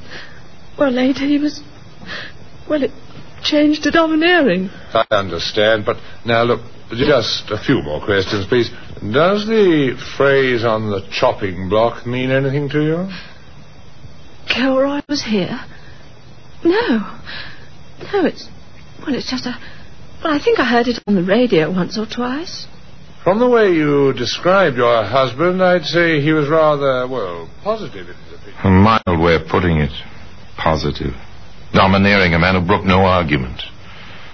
well, 0.79 0.91
later 0.91 1.25
he 1.25 1.39
was. 1.39 1.63
Well, 2.69 2.83
it 2.83 2.91
changed 3.43 3.85
to 3.85 3.91
domineering. 3.91 4.69
I 4.93 5.07
understand, 5.11 5.85
but 5.87 5.97
now 6.25 6.43
look, 6.43 6.61
just 6.91 7.51
a 7.51 7.59
few 7.59 7.83
more 7.83 8.05
questions, 8.05 8.47
please. 8.47 8.71
Does 9.01 9.47
the 9.47 9.97
phrase 10.17 10.65
on 10.65 10.91
the 10.91 11.07
chopping 11.11 11.69
block 11.69 12.07
mean 12.07 12.31
anything 12.31 12.69
to 12.71 12.83
you? 12.83 13.09
Kilroy 14.49 15.01
was 15.09 15.23
here? 15.23 15.61
No. 16.65 17.21
No, 18.13 18.27
it's. 18.27 18.49
Well, 19.01 19.15
it's 19.15 19.31
just 19.31 19.47
a. 19.47 19.59
Well, 20.23 20.33
I 20.35 20.43
think 20.43 20.59
I 20.59 20.65
heard 20.65 20.89
it 20.89 21.03
on 21.07 21.15
the 21.15 21.23
radio 21.23 21.71
once 21.71 21.99
or 21.99 22.07
twice. 22.07 22.67
From 23.26 23.40
the 23.40 23.49
way 23.49 23.73
you 23.73 24.12
described 24.12 24.76
your 24.76 25.02
husband, 25.02 25.61
I'd 25.61 25.83
say 25.83 26.21
he 26.21 26.30
was 26.30 26.49
rather, 26.49 27.09
well, 27.09 27.50
positive 27.64 28.06
in 28.09 28.14
his 28.14 28.35
opinion. 28.35 28.61
A 28.62 28.71
mild 28.71 29.21
way 29.21 29.35
of 29.35 29.49
putting 29.49 29.78
it. 29.78 29.90
Positive. 30.56 31.12
Domineering, 31.73 32.35
a 32.35 32.38
man 32.38 32.54
who 32.54 32.64
brooked 32.64 32.85
no 32.87 33.00
argument. 33.00 33.61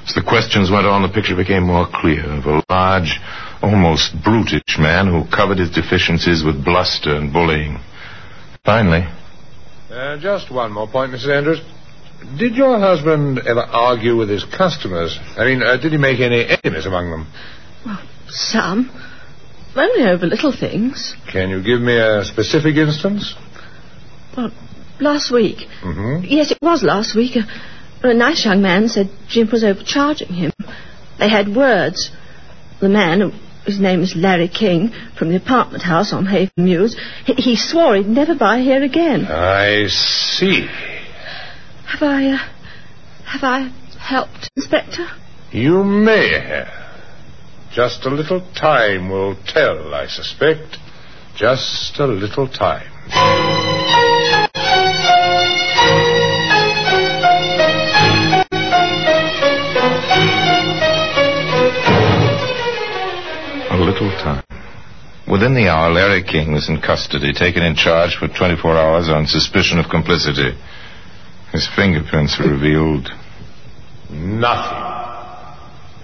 As 0.06 0.12
the 0.12 0.20
questions 0.20 0.70
went 0.70 0.84
on, 0.86 1.00
the 1.00 1.08
picture 1.08 1.34
became 1.34 1.62
more 1.62 1.88
clear 1.90 2.20
of 2.36 2.44
a 2.44 2.62
large, 2.68 3.18
almost 3.62 4.12
brutish 4.22 4.76
man 4.78 5.06
who 5.08 5.24
covered 5.34 5.56
his 5.56 5.70
deficiencies 5.70 6.44
with 6.44 6.62
bluster 6.62 7.16
and 7.16 7.32
bullying. 7.32 7.78
Finally, 8.62 9.08
Uh, 9.90 10.18
just 10.18 10.50
one 10.50 10.70
more 10.70 10.86
point, 10.86 11.12
Mrs. 11.12 11.34
Andrews. 11.34 11.62
Did 12.36 12.56
your 12.56 12.78
husband 12.78 13.38
ever 13.38 13.62
argue 13.62 14.18
with 14.18 14.28
his 14.28 14.44
customers? 14.44 15.18
I 15.38 15.44
mean, 15.46 15.62
uh, 15.62 15.78
did 15.78 15.92
he 15.92 15.98
make 15.98 16.20
any 16.20 16.44
enemies 16.44 16.84
among 16.84 17.10
them? 17.10 17.26
Some. 18.32 18.90
Only 19.74 20.10
over 20.10 20.26
little 20.26 20.52
things. 20.52 21.14
Can 21.30 21.50
you 21.50 21.62
give 21.62 21.80
me 21.80 21.96
a 21.96 22.24
specific 22.24 22.76
instance? 22.76 23.34
Well, 24.36 24.50
last 25.00 25.30
week. 25.30 25.68
Mm-hmm. 25.82 26.24
Yes, 26.24 26.50
it 26.50 26.58
was 26.60 26.82
last 26.82 27.14
week. 27.14 27.36
A, 27.36 28.08
a 28.08 28.14
nice 28.14 28.44
young 28.44 28.62
man 28.62 28.88
said 28.88 29.10
Jim 29.28 29.48
was 29.50 29.64
overcharging 29.64 30.28
him. 30.28 30.52
They 31.18 31.28
had 31.28 31.54
words. 31.54 32.10
The 32.80 32.88
man, 32.88 33.32
his 33.64 33.80
name 33.80 34.02
is 34.02 34.14
Larry 34.16 34.48
King, 34.48 34.92
from 35.16 35.30
the 35.30 35.36
apartment 35.36 35.82
house 35.82 36.12
on 36.12 36.26
Haven 36.26 36.52
Mews, 36.56 36.96
he, 37.24 37.34
he 37.34 37.56
swore 37.56 37.96
he'd 37.96 38.08
never 38.08 38.34
buy 38.34 38.60
here 38.60 38.82
again. 38.82 39.26
I 39.26 39.86
see. 39.86 40.66
Have 41.86 42.02
I, 42.02 42.26
uh, 42.26 42.38
have 43.24 43.44
I 43.44 43.72
helped, 43.98 44.50
Inspector? 44.56 45.06
You 45.52 45.84
may 45.84 46.40
have. 46.40 46.81
Just 47.74 48.04
a 48.04 48.10
little 48.10 48.42
time 48.54 49.08
will 49.08 49.34
tell, 49.46 49.94
I 49.94 50.06
suspect. 50.06 50.76
Just 51.34 51.98
a 51.98 52.06
little 52.06 52.46
time. 52.46 52.92
a 63.70 63.78
little 63.78 64.10
time. 64.20 64.44
Within 65.26 65.54
the 65.54 65.68
hour, 65.70 65.90
Larry 65.90 66.22
King 66.24 66.52
was 66.52 66.68
in 66.68 66.78
custody, 66.82 67.32
taken 67.32 67.62
in 67.62 67.74
charge 67.74 68.16
for 68.18 68.28
24 68.28 68.76
hours 68.76 69.08
on 69.08 69.26
suspicion 69.26 69.78
of 69.78 69.88
complicity. 69.90 70.52
His 71.52 71.66
fingerprints 71.74 72.38
were 72.38 72.50
revealed 72.50 73.08
Nothing. 74.10 74.91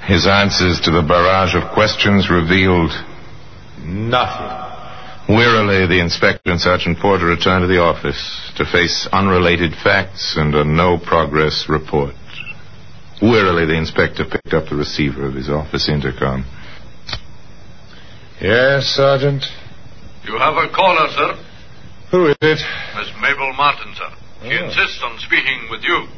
His 0.09 0.27
answers 0.27 0.81
to 0.81 0.91
the 0.91 1.03
barrage 1.03 1.55
of 1.55 1.71
questions 1.75 2.31
revealed 2.31 2.91
Nothing. 3.85 4.57
Wearily, 5.29 5.87
the 5.87 6.01
inspector 6.01 6.51
and 6.51 6.59
Sergeant 6.59 6.99
Porter 6.99 7.27
returned 7.27 7.63
to 7.63 7.69
the 7.69 7.81
office 7.81 8.51
to 8.57 8.65
face 8.65 9.07
unrelated 9.13 9.75
facts 9.75 10.35
and 10.39 10.55
a 10.55 10.65
no 10.65 10.97
progress 10.99 11.67
report. 11.69 12.15
Wearily, 13.21 13.67
the 13.67 13.77
inspector 13.77 14.25
picked 14.25 14.55
up 14.55 14.71
the 14.71 14.77
receiver 14.77 15.27
of 15.27 15.35
his 15.35 15.51
office 15.51 15.91
intercom. 15.91 16.47
Yes, 18.41 18.87
Sergeant? 18.87 19.45
You 20.25 20.39
have 20.39 20.57
a 20.57 20.73
caller, 20.73 21.09
sir. 21.13 21.45
Who 22.13 22.27
is 22.29 22.37
it? 22.41 22.65
Miss 22.97 23.13
Mabel 23.21 23.53
Martin, 23.53 23.93
sir. 23.95 24.11
She 24.43 24.57
oh. 24.57 24.65
insists 24.65 25.03
on 25.05 25.19
speaking 25.19 25.69
with 25.71 25.83
you. 25.83 26.09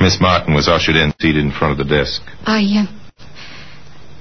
Miss 0.00 0.20
Martin 0.20 0.54
was 0.54 0.68
ushered 0.68 0.96
in, 0.96 1.12
seated 1.20 1.44
in 1.44 1.50
front 1.50 1.78
of 1.78 1.86
the 1.86 1.96
desk. 1.96 2.22
I, 2.44 2.86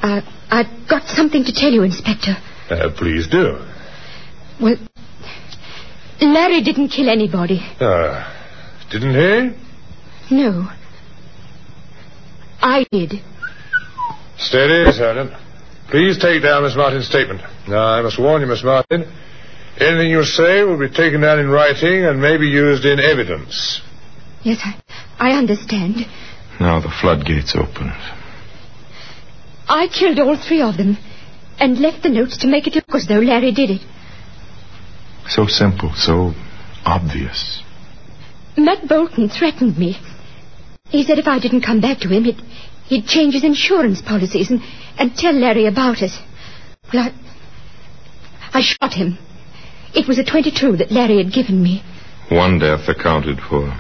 uh, 0.02 0.06
uh, 0.06 0.22
I've 0.50 0.90
got 0.90 1.08
something 1.08 1.44
to 1.44 1.54
tell 1.54 1.72
you, 1.72 1.84
Inspector. 1.84 2.36
Uh, 2.70 2.90
please 2.98 3.28
do. 3.28 3.60
Well, 4.62 4.76
Larry 6.20 6.64
didn't 6.64 6.90
kill 6.90 7.10
anybody. 7.10 7.60
Uh, 7.80 8.34
didn't 8.92 9.14
he? 9.14 10.36
No. 10.36 10.68
I 12.60 12.86
did. 12.92 13.14
Steady, 14.38 14.92
Sergeant. 14.92 15.32
Please 15.90 16.18
take 16.18 16.44
down 16.44 16.64
Miss 16.64 16.76
Martin's 16.76 17.08
statement. 17.08 17.42
Now, 17.68 17.86
I 17.86 18.02
must 18.02 18.20
warn 18.20 18.42
you, 18.42 18.48
Miss 18.48 18.64
Martin. 18.64 19.04
Anything 19.80 20.10
you 20.10 20.24
say 20.24 20.64
will 20.64 20.80
be 20.80 20.90
taken 20.90 21.22
down 21.22 21.40
in 21.40 21.50
writing 21.50 22.04
and 22.06 22.20
may 22.20 22.38
be 22.38 22.48
used 22.48 22.84
in 22.84 23.00
evidence. 23.00 23.82
Yes, 24.44 24.60
I, 24.64 24.82
I 25.20 25.32
understand. 25.32 26.06
Now 26.60 26.80
the 26.80 26.94
floodgates 27.02 27.56
opened. 27.56 27.94
I 29.68 29.88
killed 29.88 30.20
all 30.20 30.38
three 30.38 30.62
of 30.62 30.78
them 30.78 30.98
and 31.60 31.80
left 31.80 32.04
the 32.04 32.10
notes 32.10 32.38
to 32.38 32.48
make 32.48 32.68
it 32.68 32.76
look 32.76 32.94
as 32.94 33.08
though 33.08 33.20
Larry 33.20 33.52
did 33.52 33.70
it. 33.72 33.82
So 35.28 35.48
simple, 35.48 35.92
so 35.96 36.34
obvious. 36.86 37.62
Matt 38.56 38.88
Bolton 38.88 39.30
threatened 39.30 39.78
me. 39.78 39.98
He 40.90 41.04
said 41.04 41.20
if 41.20 41.28
I 41.28 41.40
didn't 41.40 41.62
come 41.62 41.82
back 41.82 42.00
to 42.00 42.08
him, 42.10 42.24
he'd, 42.24 42.42
he'd 42.86 43.06
change 43.06 43.34
his 43.34 43.44
insurance 43.44 44.02
policies 44.02 44.50
and, 44.50 44.62
and 44.98 45.16
tell 45.16 45.34
Larry 45.34 45.66
about 45.66 46.02
it. 46.02 46.12
Well, 46.94 47.04
I, 47.04 48.60
I 48.60 48.62
shot 48.62 48.94
him. 48.94 49.18
It 49.94 50.08
was 50.08 50.18
a 50.18 50.24
22 50.24 50.78
that 50.78 50.92
Larry 50.92 51.18
had 51.18 51.34
given 51.34 51.62
me. 51.62 51.84
One 52.30 52.60
death 52.60 52.88
accounted 52.88 53.40
for. 53.42 53.78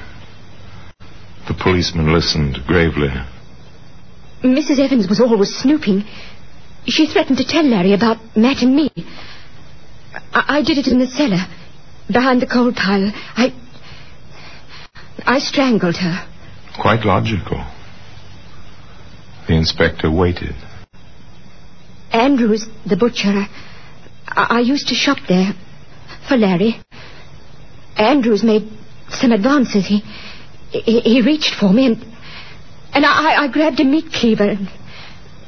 The 1.48 1.54
policeman 1.54 2.14
listened 2.14 2.60
gravely. 2.68 3.10
Mrs. 4.44 4.80
Evans 4.80 5.08
was 5.08 5.22
always 5.22 5.56
snooping. 5.56 6.04
She 6.86 7.08
threatened 7.08 7.38
to 7.38 7.48
tell 7.48 7.64
Larry 7.64 7.94
about 7.94 8.18
Matt 8.36 8.62
and 8.62 8.76
me. 8.76 8.90
I, 10.34 10.60
I 10.60 10.62
did 10.62 10.78
it 10.78 10.88
in 10.88 11.00
the 11.00 11.08
cellar, 11.08 11.46
behind 12.12 12.42
the 12.42 12.48
coal 12.48 12.74
pile. 12.74 13.12
I. 13.36 13.54
I 15.26 15.40
strangled 15.40 15.98
her. 15.98 16.28
Quite 16.80 17.06
logical. 17.06 17.66
The 19.48 19.56
inspector 19.56 20.12
waited. 20.12 20.56
Andrews, 22.12 22.66
the 22.86 22.98
butcher, 22.98 23.48
I, 24.28 24.48
I 24.50 24.60
used 24.60 24.90
to 24.90 24.96
shop 24.96 25.18
there 25.28 25.54
for 26.28 26.36
Larry. 26.36 26.82
Andrews 27.96 28.44
made 28.44 28.70
some 29.10 29.32
advances. 29.32 29.88
He, 29.88 30.04
he, 30.72 31.00
he 31.02 31.22
reached 31.22 31.54
for 31.60 31.72
me 31.72 31.86
and 31.88 32.04
and 32.94 33.06
I, 33.06 33.44
I 33.44 33.48
grabbed 33.52 33.80
a 33.80 33.84
meat 33.84 34.12
cleaver 34.14 34.50
and 34.50 34.70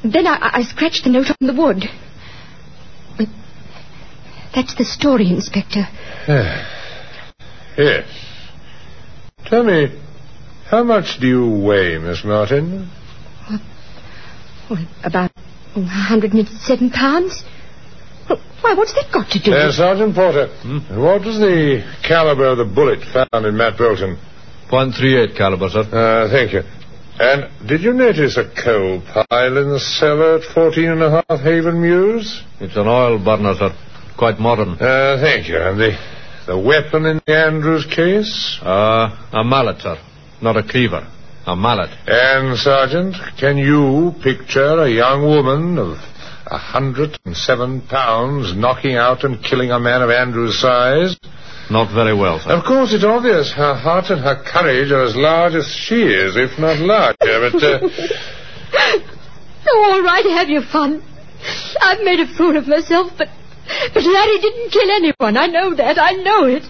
then 0.03 0.27
I, 0.27 0.51
I 0.59 0.61
scratched 0.63 1.03
the 1.03 1.09
note 1.09 1.27
on 1.29 1.47
the 1.47 1.53
wood. 1.53 1.85
But 3.17 3.27
that's 4.53 4.75
the 4.75 4.85
story, 4.85 5.29
Inspector. 5.29 5.83
yes. 7.77 8.07
Tell 9.45 9.63
me, 9.63 9.99
how 10.65 10.83
much 10.83 11.19
do 11.19 11.27
you 11.27 11.49
weigh, 11.65 11.97
Miss 11.97 12.23
Martin? 12.23 12.89
Well, 14.69 14.85
about 15.03 15.31
107 15.73 16.91
pounds. 16.91 17.43
Well, 18.29 18.39
Why, 18.61 18.73
what's 18.75 18.93
that 18.93 19.11
got 19.11 19.29
to 19.31 19.39
do 19.39 19.51
Uh, 19.51 19.65
with... 19.67 19.75
Sergeant 19.75 20.13
Porter, 20.15 20.47
what 20.95 21.25
was 21.25 21.39
the 21.39 21.83
caliber 22.07 22.45
of 22.45 22.57
the 22.59 22.65
bullet 22.65 22.99
found 23.11 23.45
in 23.45 23.57
Matt 23.57 23.77
Bolton? 23.77 24.17
.38 24.71 25.37
caliber, 25.37 25.69
sir. 25.69 25.81
Uh, 25.81 26.29
thank 26.29 26.53
you. 26.53 26.61
And 27.19 27.67
did 27.67 27.81
you 27.81 27.93
notice 27.93 28.37
a 28.37 28.45
coal 28.63 29.01
pile 29.01 29.57
in 29.57 29.69
the 29.69 29.79
cellar 29.79 30.37
at 30.37 30.43
14 30.53 30.89
and 30.89 31.03
a 31.03 31.11
half 31.27 31.41
Haven 31.41 31.81
Mews? 31.81 32.43
It's 32.61 32.77
an 32.77 32.87
oil 32.87 33.19
burner, 33.23 33.55
sir. 33.55 33.75
Quite 34.17 34.39
modern. 34.39 34.69
Uh, 34.79 35.17
thank 35.19 35.49
you. 35.49 35.57
And 35.57 35.79
the, 35.79 35.97
the 36.47 36.57
weapon 36.57 37.05
in 37.05 37.19
the 37.25 37.35
Andrews 37.35 37.85
case? 37.93 38.59
Uh, 38.61 39.09
a 39.33 39.43
mallet, 39.43 39.81
sir. 39.81 39.97
Not 40.41 40.55
a 40.55 40.63
cleaver. 40.63 41.05
A 41.45 41.55
mallet. 41.55 41.89
And, 42.07 42.57
Sergeant, 42.57 43.15
can 43.37 43.57
you 43.57 44.13
picture 44.23 44.79
a 44.83 44.89
young 44.89 45.23
woman 45.23 45.77
of 45.77 45.97
a 46.45 46.57
hundred 46.57 47.19
and 47.25 47.35
seven 47.35 47.81
pounds 47.81 48.55
knocking 48.55 48.95
out 48.95 49.25
and 49.25 49.43
killing 49.43 49.71
a 49.71 49.79
man 49.79 50.01
of 50.01 50.09
Andrews' 50.09 50.59
size? 50.59 51.17
Not 51.69 51.93
very 51.93 52.15
well, 52.15 52.39
sir. 52.39 52.51
Of 52.51 52.65
course, 52.65 52.93
it's 52.93 53.03
obvious 53.03 53.51
her 53.53 53.75
heart 53.75 54.09
and 54.09 54.21
her 54.21 54.41
courage 54.43 54.91
are 54.91 55.03
as 55.03 55.15
large 55.15 55.53
as 55.53 55.67
she 55.67 56.01
is, 56.01 56.35
if 56.35 56.57
not 56.57 56.77
larger, 56.79 57.15
but, 57.51 57.63
uh, 57.63 57.79
Oh, 59.71 59.91
all 59.91 60.01
right, 60.03 60.25
have 60.25 60.49
your 60.49 60.63
fun. 60.63 61.03
I've 61.81 62.01
made 62.03 62.19
a 62.21 62.27
fool 62.27 62.57
of 62.57 62.67
myself, 62.67 63.11
but... 63.17 63.27
But 63.93 64.03
Larry 64.03 64.39
didn't 64.39 64.71
kill 64.71 64.89
anyone. 64.89 65.37
I 65.37 65.45
know 65.45 65.75
that. 65.75 65.99
I 65.99 66.13
know 66.13 66.45
it. 66.45 66.63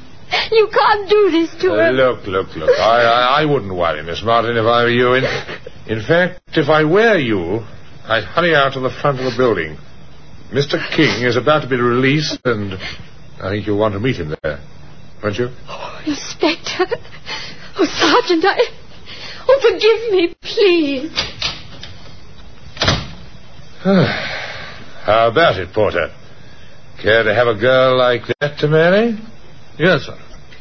You 0.51 0.67
can't 0.71 1.09
do 1.09 1.31
this 1.31 1.55
to 1.62 1.71
Uh, 1.71 1.89
him. 1.89 1.95
look, 1.95 2.27
look, 2.27 2.55
look. 2.57 2.69
I, 2.77 3.01
I, 3.03 3.41
I 3.41 3.45
wouldn't 3.45 3.73
worry, 3.73 4.03
Miss 4.03 4.21
Martin, 4.21 4.57
if 4.57 4.65
I 4.65 4.83
were 4.83 4.89
you. 4.89 5.13
In, 5.13 5.23
in 5.88 6.01
fact, 6.05 6.41
if 6.57 6.67
I 6.67 6.83
were 6.83 7.17
you, 7.17 7.63
I'd 8.05 8.25
hurry 8.25 8.53
out 8.53 8.73
to 8.73 8.81
the 8.81 8.89
front 8.89 9.19
of 9.19 9.25
the 9.31 9.38
building. 9.38 9.77
Mr. 10.51 10.77
King 10.93 11.23
is 11.23 11.38
about 11.38 11.62
to 11.62 11.69
be 11.69 11.77
released, 11.77 12.39
and 12.43 12.73
I 13.41 13.49
think 13.49 13.65
you'll 13.65 13.79
want 13.79 13.93
to 13.93 13.99
meet 14.01 14.17
him 14.17 14.35
there, 14.43 14.59
won't 15.23 15.38
you? 15.38 15.49
Oh, 15.67 16.01
Inspector. 16.05 16.86
Oh, 17.77 17.86
Sergeant, 17.86 18.45
I. 18.45 18.60
Oh, 19.47 19.60
forgive 19.62 20.12
me, 20.12 20.36
please. 20.41 21.12
How 25.05 25.29
about 25.32 25.58
it, 25.58 25.73
Porter? 25.73 26.13
Care 27.01 27.23
to 27.23 27.34
have 27.34 27.47
a 27.47 27.55
girl 27.55 27.97
like 27.97 28.23
that 28.41 28.60
to 28.60 28.67
marry? 28.67 29.17
Yes, 29.77 30.01
sir. 30.01 30.17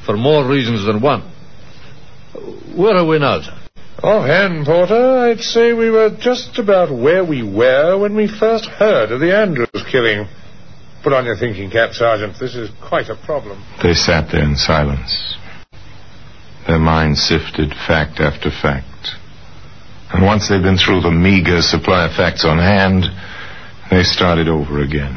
For 0.06 0.16
more 0.16 0.48
reasons 0.48 0.86
than 0.86 1.00
one. 1.02 1.22
Where 2.76 2.96
are 2.96 3.04
we 3.06 3.18
now, 3.18 3.42
sir? 3.42 3.58
Offhand, 4.02 4.64
Porter, 4.64 5.18
I'd 5.18 5.40
say 5.40 5.72
we 5.72 5.90
were 5.90 6.16
just 6.20 6.56
about 6.58 6.96
where 6.96 7.24
we 7.24 7.42
were 7.42 7.98
when 7.98 8.14
we 8.14 8.28
first 8.28 8.66
heard 8.66 9.10
of 9.10 9.18
the 9.18 9.36
Andrews 9.36 9.84
killing. 9.90 10.28
Put 11.08 11.16
on 11.16 11.24
your 11.24 11.36
thinking 11.38 11.70
cap, 11.70 11.94
Sergeant. 11.94 12.36
This 12.38 12.54
is 12.54 12.68
quite 12.86 13.08
a 13.08 13.16
problem. 13.16 13.64
They 13.82 13.94
sat 13.94 14.30
there 14.30 14.44
in 14.44 14.56
silence. 14.56 15.38
Their 16.66 16.78
minds 16.78 17.22
sifted 17.22 17.70
fact 17.72 18.20
after 18.20 18.50
fact. 18.50 19.16
And 20.12 20.22
once 20.22 20.50
they'd 20.50 20.60
been 20.62 20.76
through 20.76 21.00
the 21.00 21.10
meager 21.10 21.62
supply 21.62 22.04
of 22.04 22.12
facts 22.14 22.44
on 22.44 22.58
hand, 22.58 23.04
they 23.90 24.02
started 24.02 24.48
over 24.48 24.82
again. 24.82 25.16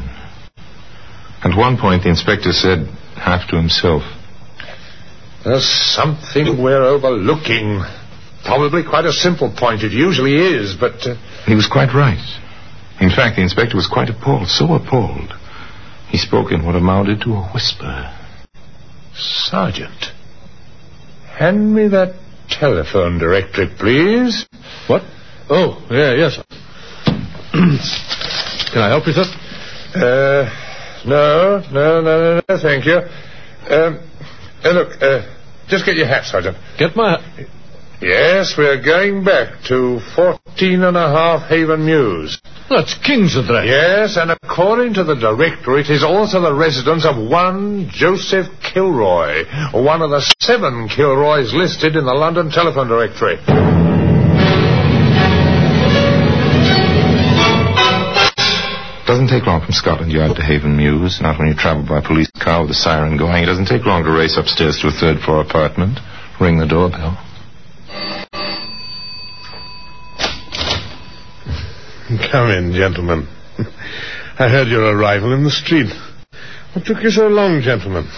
At 1.44 1.58
one 1.58 1.76
point, 1.76 2.04
the 2.04 2.08
inspector 2.08 2.52
said, 2.52 2.88
half 3.16 3.50
to 3.50 3.56
himself, 3.56 4.00
There's 5.44 5.68
something 5.68 6.56
we're 6.62 6.84
overlooking. 6.88 7.84
Probably 8.46 8.82
quite 8.82 9.04
a 9.04 9.12
simple 9.12 9.52
point. 9.54 9.82
It 9.82 9.92
usually 9.92 10.36
is, 10.40 10.74
but. 10.74 11.06
Uh, 11.06 11.16
He 11.44 11.54
was 11.54 11.68
quite 11.70 11.92
right. 11.92 12.24
In 12.98 13.10
fact, 13.10 13.36
the 13.36 13.42
inspector 13.42 13.76
was 13.76 13.88
quite 13.92 14.08
appalled, 14.08 14.48
so 14.48 14.72
appalled. 14.72 15.34
He 16.12 16.18
spoke 16.18 16.52
in 16.52 16.62
what 16.62 16.76
amounted 16.76 17.22
to 17.22 17.32
a 17.32 17.42
whisper. 17.54 18.14
Sergeant, 19.14 20.12
hand 21.38 21.74
me 21.74 21.88
that 21.88 22.14
telephone 22.50 23.18
directory, 23.18 23.68
please. 23.78 24.46
What? 24.88 25.00
Oh, 25.48 25.82
yeah, 25.90 26.12
yes. 26.12 26.36
Can 28.72 28.82
I 28.82 28.88
help 28.90 29.06
you, 29.06 29.14
sir? 29.14 29.24
Uh, 29.94 30.50
no, 31.06 31.62
no, 31.72 32.02
no, 32.02 32.02
no, 32.02 32.40
no, 32.46 32.58
thank 32.60 32.84
you. 32.84 32.98
Um, 33.74 34.00
uh, 34.62 34.70
look, 34.70 35.00
uh, 35.00 35.22
just 35.68 35.86
get 35.86 35.96
your 35.96 36.08
hat, 36.08 36.26
Sergeant. 36.26 36.58
Get 36.78 36.94
my... 36.94 37.12
hat? 37.18 37.48
Yes, 38.02 38.54
we're 38.58 38.82
going 38.82 39.24
back 39.24 39.62
to 39.68 39.98
14 40.14 40.82
and 40.82 40.96
a 40.96 41.08
half 41.08 41.48
Haven 41.48 41.86
Mews. 41.86 42.38
That's 42.74 42.94
King's 43.04 43.36
address. 43.36 43.66
Yes, 43.66 44.16
and 44.16 44.30
according 44.30 44.94
to 44.94 45.04
the 45.04 45.14
directory, 45.14 45.82
it 45.82 45.90
is 45.90 46.02
also 46.02 46.40
the 46.40 46.54
residence 46.54 47.04
of 47.04 47.18
one 47.18 47.90
Joseph 47.92 48.46
Kilroy, 48.62 49.44
one 49.74 50.00
of 50.00 50.08
the 50.08 50.24
seven 50.40 50.88
Kilroys 50.88 51.52
listed 51.52 51.96
in 51.96 52.06
the 52.06 52.14
London 52.14 52.50
telephone 52.50 52.88
directory. 52.88 53.36
Doesn't 59.04 59.28
take 59.28 59.44
long 59.44 59.60
from 59.60 59.72
Scotland 59.72 60.10
Yard 60.10 60.36
to 60.36 60.42
Haven 60.42 60.74
Mews, 60.74 61.20
not 61.20 61.38
when 61.38 61.48
you 61.48 61.54
travel 61.54 61.84
by 61.86 62.00
police 62.00 62.30
car 62.40 62.62
with 62.62 62.70
a 62.70 62.74
siren 62.74 63.18
going. 63.18 63.42
It 63.42 63.46
doesn't 63.46 63.66
take 63.66 63.84
long 63.84 64.04
to 64.04 64.10
race 64.10 64.38
upstairs 64.38 64.78
to 64.80 64.88
a 64.88 64.92
third 64.92 65.20
floor 65.20 65.42
apartment, 65.42 65.98
ring 66.40 66.58
the 66.58 66.66
doorbell. 66.66 67.20
Come 72.30 72.50
in, 72.50 72.72
gentlemen. 72.72 73.28
I 74.38 74.48
heard 74.48 74.68
your 74.68 74.84
arrival 74.96 75.32
in 75.32 75.44
the 75.44 75.50
street. 75.50 75.90
What 76.74 76.84
took 76.84 77.02
you 77.02 77.10
so 77.10 77.28
long, 77.28 77.60
gentlemen? 77.62 78.04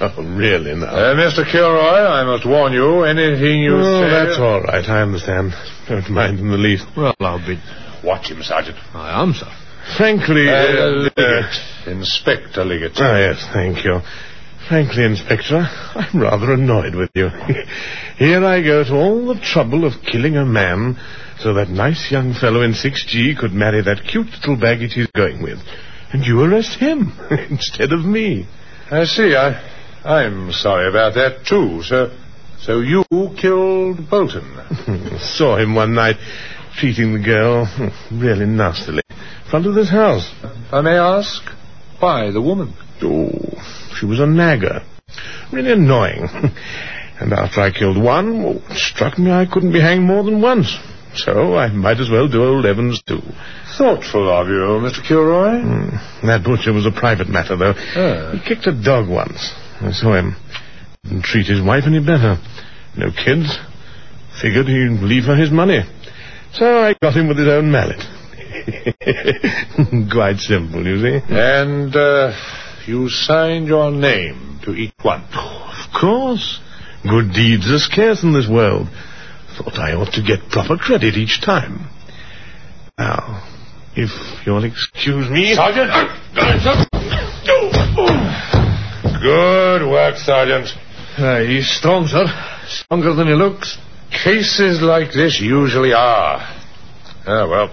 oh, 0.00 0.36
really 0.36 0.74
now. 0.74 0.86
Uh, 0.86 1.14
Mr. 1.14 1.50
Kilroy, 1.50 2.06
I 2.06 2.24
must 2.24 2.46
warn 2.46 2.72
you, 2.72 3.02
anything 3.04 3.62
you 3.62 3.74
oh, 3.76 4.02
say... 4.02 4.10
that's 4.10 4.38
all 4.38 4.60
right. 4.62 4.84
I 4.84 5.02
understand. 5.02 5.52
Don't 5.88 6.10
mind 6.10 6.38
in 6.38 6.50
the 6.50 6.56
least. 6.56 6.86
Well, 6.96 7.14
I'll 7.20 7.38
be... 7.38 7.58
Watch 8.04 8.30
him, 8.30 8.42
Sergeant. 8.42 8.76
I 8.94 9.22
am, 9.22 9.32
sir. 9.32 9.50
Frankly... 9.96 10.48
Uh, 10.48 10.54
uh, 10.54 11.10
Liggett. 11.16 11.86
Inspector 11.86 12.64
Liggett. 12.64 12.92
Ah, 12.96 13.18
yes, 13.18 13.48
thank 13.52 13.84
you. 13.84 14.00
Frankly, 14.68 15.04
Inspector, 15.04 15.56
I'm 15.56 16.20
rather 16.20 16.52
annoyed 16.52 16.94
with 16.94 17.10
you. 17.14 17.28
Here 18.16 18.44
I 18.44 18.62
go 18.62 18.84
to 18.84 18.94
all 18.94 19.26
the 19.26 19.40
trouble 19.40 19.84
of 19.84 19.94
killing 20.02 20.36
a 20.36 20.44
man 20.44 20.96
so 21.42 21.54
that 21.54 21.68
nice 21.68 22.10
young 22.10 22.34
fellow 22.34 22.62
in 22.62 22.72
6G 22.72 23.36
could 23.36 23.52
marry 23.52 23.82
that 23.82 24.04
cute 24.08 24.28
little 24.28 24.56
baggage 24.56 24.94
he's 24.94 25.08
going 25.08 25.42
with. 25.42 25.58
And 26.12 26.24
you 26.24 26.40
arrest 26.42 26.78
him 26.78 27.12
instead 27.50 27.92
of 27.92 28.04
me. 28.04 28.46
I 28.90 29.04
see. 29.04 29.34
I, 29.34 29.60
I'm 30.04 30.52
sorry 30.52 30.88
about 30.88 31.14
that, 31.14 31.44
too. 31.46 31.82
sir. 31.82 32.16
so 32.60 32.80
you 32.80 33.04
killed 33.40 34.08
Bolton? 34.08 35.18
Saw 35.18 35.56
him 35.56 35.74
one 35.74 35.94
night 35.94 36.16
treating 36.78 37.12
the 37.12 37.24
girl 37.24 37.66
hmm, 37.66 38.20
really 38.20 38.46
nastily 38.46 39.02
in 39.08 39.50
front 39.50 39.66
of 39.66 39.74
this 39.74 39.90
house. 39.90 40.30
I 40.70 40.80
may 40.80 40.96
ask, 40.96 41.42
why 41.98 42.30
the 42.30 42.40
woman? 42.40 42.74
Oh, 43.02 43.30
she 43.98 44.06
was 44.06 44.20
a 44.20 44.26
nagger. 44.26 44.82
Really 45.52 45.72
annoying. 45.72 46.28
and 47.20 47.32
after 47.32 47.60
I 47.60 47.72
killed 47.72 48.00
one, 48.00 48.44
oh, 48.44 48.62
it 48.70 48.76
struck 48.76 49.18
me 49.18 49.32
I 49.32 49.46
couldn't 49.46 49.72
be 49.72 49.80
hanged 49.80 50.04
more 50.04 50.22
than 50.22 50.40
once. 50.40 50.78
So 51.14 51.56
I 51.56 51.68
might 51.68 52.00
as 52.00 52.10
well 52.10 52.28
do 52.28 52.42
old 52.42 52.64
Evans 52.64 53.02
too. 53.02 53.20
Thoughtful 53.76 54.30
of 54.30 54.48
you, 54.48 54.80
Mr. 54.80 55.06
Kilroy. 55.06 55.60
Mm, 55.60 56.22
that 56.22 56.42
butcher 56.44 56.72
was 56.72 56.86
a 56.86 56.90
private 56.90 57.28
matter, 57.28 57.56
though. 57.56 57.74
Ah. 57.76 58.32
He 58.32 58.40
kicked 58.40 58.66
a 58.66 58.72
dog 58.72 59.08
once. 59.08 59.52
I 59.80 59.92
saw 59.92 60.14
him. 60.14 60.36
Didn't 61.04 61.24
treat 61.24 61.46
his 61.46 61.60
wife 61.60 61.84
any 61.86 62.00
better. 62.00 62.38
No 62.96 63.10
kids. 63.10 63.58
Figured 64.40 64.66
he'd 64.66 65.02
leave 65.02 65.24
her 65.24 65.36
his 65.36 65.50
money. 65.50 65.80
So 66.54 66.64
I 66.64 66.94
got 67.00 67.14
him 67.14 67.28
with 67.28 67.38
his 67.38 67.48
own 67.48 67.70
mallet. 67.70 68.00
Quite 70.12 70.38
simple, 70.38 70.86
you 70.86 71.00
see. 71.00 71.20
And, 71.28 71.94
uh, 71.94 72.32
you 72.86 73.08
signed 73.08 73.68
your 73.68 73.90
name 73.90 74.60
to 74.64 74.74
each 74.74 74.92
one. 75.02 75.22
Of 75.24 75.92
course. 75.98 76.60
Good 77.02 77.32
deeds 77.32 77.70
are 77.70 77.78
scarce 77.78 78.22
in 78.22 78.32
this 78.32 78.48
world. 78.48 78.88
Thought 79.62 79.78
I 79.78 79.92
ought 79.92 80.12
to 80.14 80.22
get 80.22 80.50
proper 80.50 80.76
credit 80.76 81.14
each 81.14 81.40
time. 81.40 81.88
Now, 82.98 83.46
if 83.94 84.10
you'll 84.44 84.64
excuse 84.64 85.30
me... 85.30 85.54
Sergeant! 85.54 85.90
Good 89.22 89.88
work, 89.88 90.16
Sergeant. 90.16 90.68
Uh, 91.16 91.40
he's 91.44 91.70
strong, 91.70 92.08
sir. 92.08 92.24
Stronger 92.66 93.14
than 93.14 93.28
he 93.28 93.34
looks. 93.34 93.78
Cases 94.10 94.82
like 94.82 95.12
this 95.12 95.40
usually 95.40 95.92
are. 95.92 96.40
Ah, 97.24 97.46
well, 97.48 97.70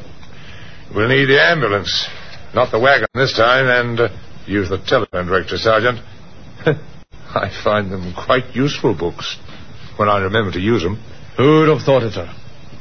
we'll 0.93 1.07
need 1.07 1.25
the 1.25 1.41
ambulance. 1.41 2.07
Not 2.53 2.71
the 2.71 2.79
wagon 2.79 3.07
this 3.15 3.33
time, 3.33 3.65
and 3.65 3.99
uh, 3.99 4.09
use 4.45 4.69
the 4.69 4.77
telephone 4.77 5.25
directory, 5.25 5.57
Sergeant. 5.57 5.99
I 6.65 7.49
find 7.63 7.91
them 7.91 8.13
quite 8.13 8.55
useful 8.55 8.93
books 8.93 9.37
when 9.97 10.07
I 10.07 10.19
remember 10.19 10.51
to 10.51 10.59
use 10.59 10.83
them. 10.83 11.01
Who'd 11.39 11.69
have 11.69 11.85
thought 11.85 12.03
it, 12.03 12.11
sir? 12.11 12.25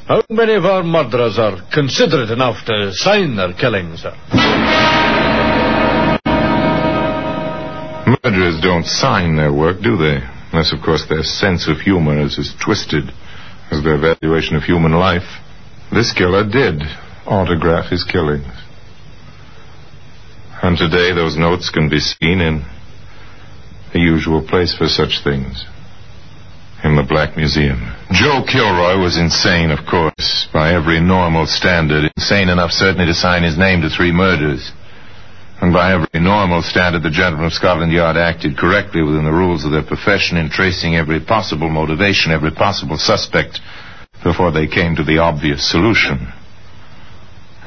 How 0.05 0.21
many 0.29 0.53
of 0.53 0.65
our 0.65 0.83
murderers 0.83 1.39
are 1.39 1.63
considerate 1.71 2.29
enough 2.29 2.65
to 2.65 2.91
sign 2.91 3.37
their 3.37 3.53
killings, 3.53 4.01
sir? 4.01 4.11
Murderers 8.05 8.59
don't 8.61 8.83
sign 8.83 9.37
their 9.37 9.53
work, 9.53 9.81
do 9.81 9.95
they? 9.95 10.19
Unless, 10.51 10.73
of 10.73 10.83
course, 10.83 11.05
their 11.07 11.23
sense 11.23 11.69
of 11.69 11.77
humor 11.77 12.19
is 12.19 12.37
as 12.37 12.53
twisted 12.61 13.05
as 13.71 13.81
their 13.81 13.97
valuation 13.97 14.57
of 14.57 14.63
human 14.63 14.91
life. 14.91 15.39
This 15.93 16.11
killer 16.11 16.43
did 16.43 16.81
autograph 17.25 17.89
his 17.89 18.03
killings. 18.03 18.51
And 20.61 20.77
today 20.77 21.13
those 21.15 21.37
notes 21.37 21.69
can 21.69 21.87
be 21.87 21.99
seen 21.99 22.41
in 22.41 22.65
the 23.93 23.99
usual 23.99 24.45
place 24.45 24.75
for 24.75 24.89
such 24.89 25.23
things. 25.23 25.63
In 26.83 26.95
the 26.95 27.03
Black 27.03 27.35
Museum. 27.35 27.77
Joe 28.11 28.41
Kilroy 28.47 28.97
was 29.03 29.17
insane, 29.17 29.69
of 29.69 29.85
course, 29.85 30.47
by 30.53 30.73
every 30.73 31.01
normal 31.01 31.45
standard. 31.45 32.09
Insane 32.15 32.47
enough, 32.47 32.71
certainly, 32.71 33.05
to 33.05 33.13
sign 33.13 33.43
his 33.43 33.57
name 33.57 33.81
to 33.81 33.89
three 33.89 34.13
murders. 34.13 34.71
And 35.61 35.73
by 35.73 35.91
every 35.91 36.07
normal 36.21 36.61
standard, 36.61 37.03
the 37.03 37.11
gentlemen 37.11 37.47
of 37.47 37.53
Scotland 37.53 37.91
Yard 37.91 38.15
acted 38.15 38.57
correctly 38.57 39.03
within 39.03 39.25
the 39.25 39.31
rules 39.31 39.65
of 39.65 39.71
their 39.71 39.83
profession 39.83 40.37
in 40.37 40.49
tracing 40.49 40.95
every 40.95 41.19
possible 41.19 41.69
motivation, 41.69 42.31
every 42.31 42.51
possible 42.51 42.97
suspect, 42.97 43.59
before 44.23 44.51
they 44.51 44.67
came 44.67 44.95
to 44.95 45.03
the 45.03 45.19
obvious 45.19 45.69
solution. 45.69 46.31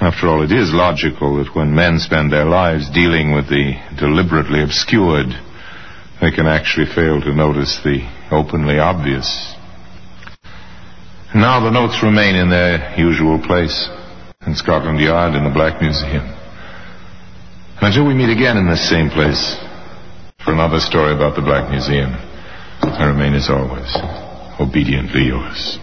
After 0.01 0.27
all, 0.27 0.43
it 0.43 0.53
is 0.53 0.73
logical 0.73 1.37
that 1.37 1.55
when 1.55 1.75
men 1.75 1.99
spend 1.99 2.33
their 2.33 2.47
lives 2.47 2.91
dealing 2.91 3.33
with 3.33 3.49
the 3.49 3.77
deliberately 4.01 4.63
obscured, 4.63 5.29
they 6.21 6.31
can 6.31 6.47
actually 6.47 6.87
fail 6.87 7.21
to 7.21 7.35
notice 7.35 7.79
the 7.85 8.01
openly 8.33 8.79
obvious. 8.79 9.29
Now 11.35 11.61
the 11.61 11.71
notes 11.71 12.03
remain 12.03 12.35
in 12.35 12.51
their 12.51 12.99
usual 12.99 13.39
place 13.39 13.89
in 14.47 14.55
Scotland 14.55 15.01
Yard 15.01 15.35
in 15.35 15.45
the 15.45 15.51
Black 15.51 15.81
Museum. 15.81 16.25
Until 17.81 18.07
we 18.07 18.15
meet 18.15 18.31
again 18.31 18.57
in 18.57 18.69
this 18.69 18.89
same 18.89 19.11
place 19.11 19.57
for 20.45 20.53
another 20.53 20.81
story 20.81 21.15
about 21.15 21.37
the 21.37 21.43
Black 21.43 21.71
Museum, 21.71 22.13
I 22.83 23.05
remain 23.07 23.35
as 23.35 23.49
always, 23.49 23.91
obediently 24.61 25.27
yours. 25.27 25.79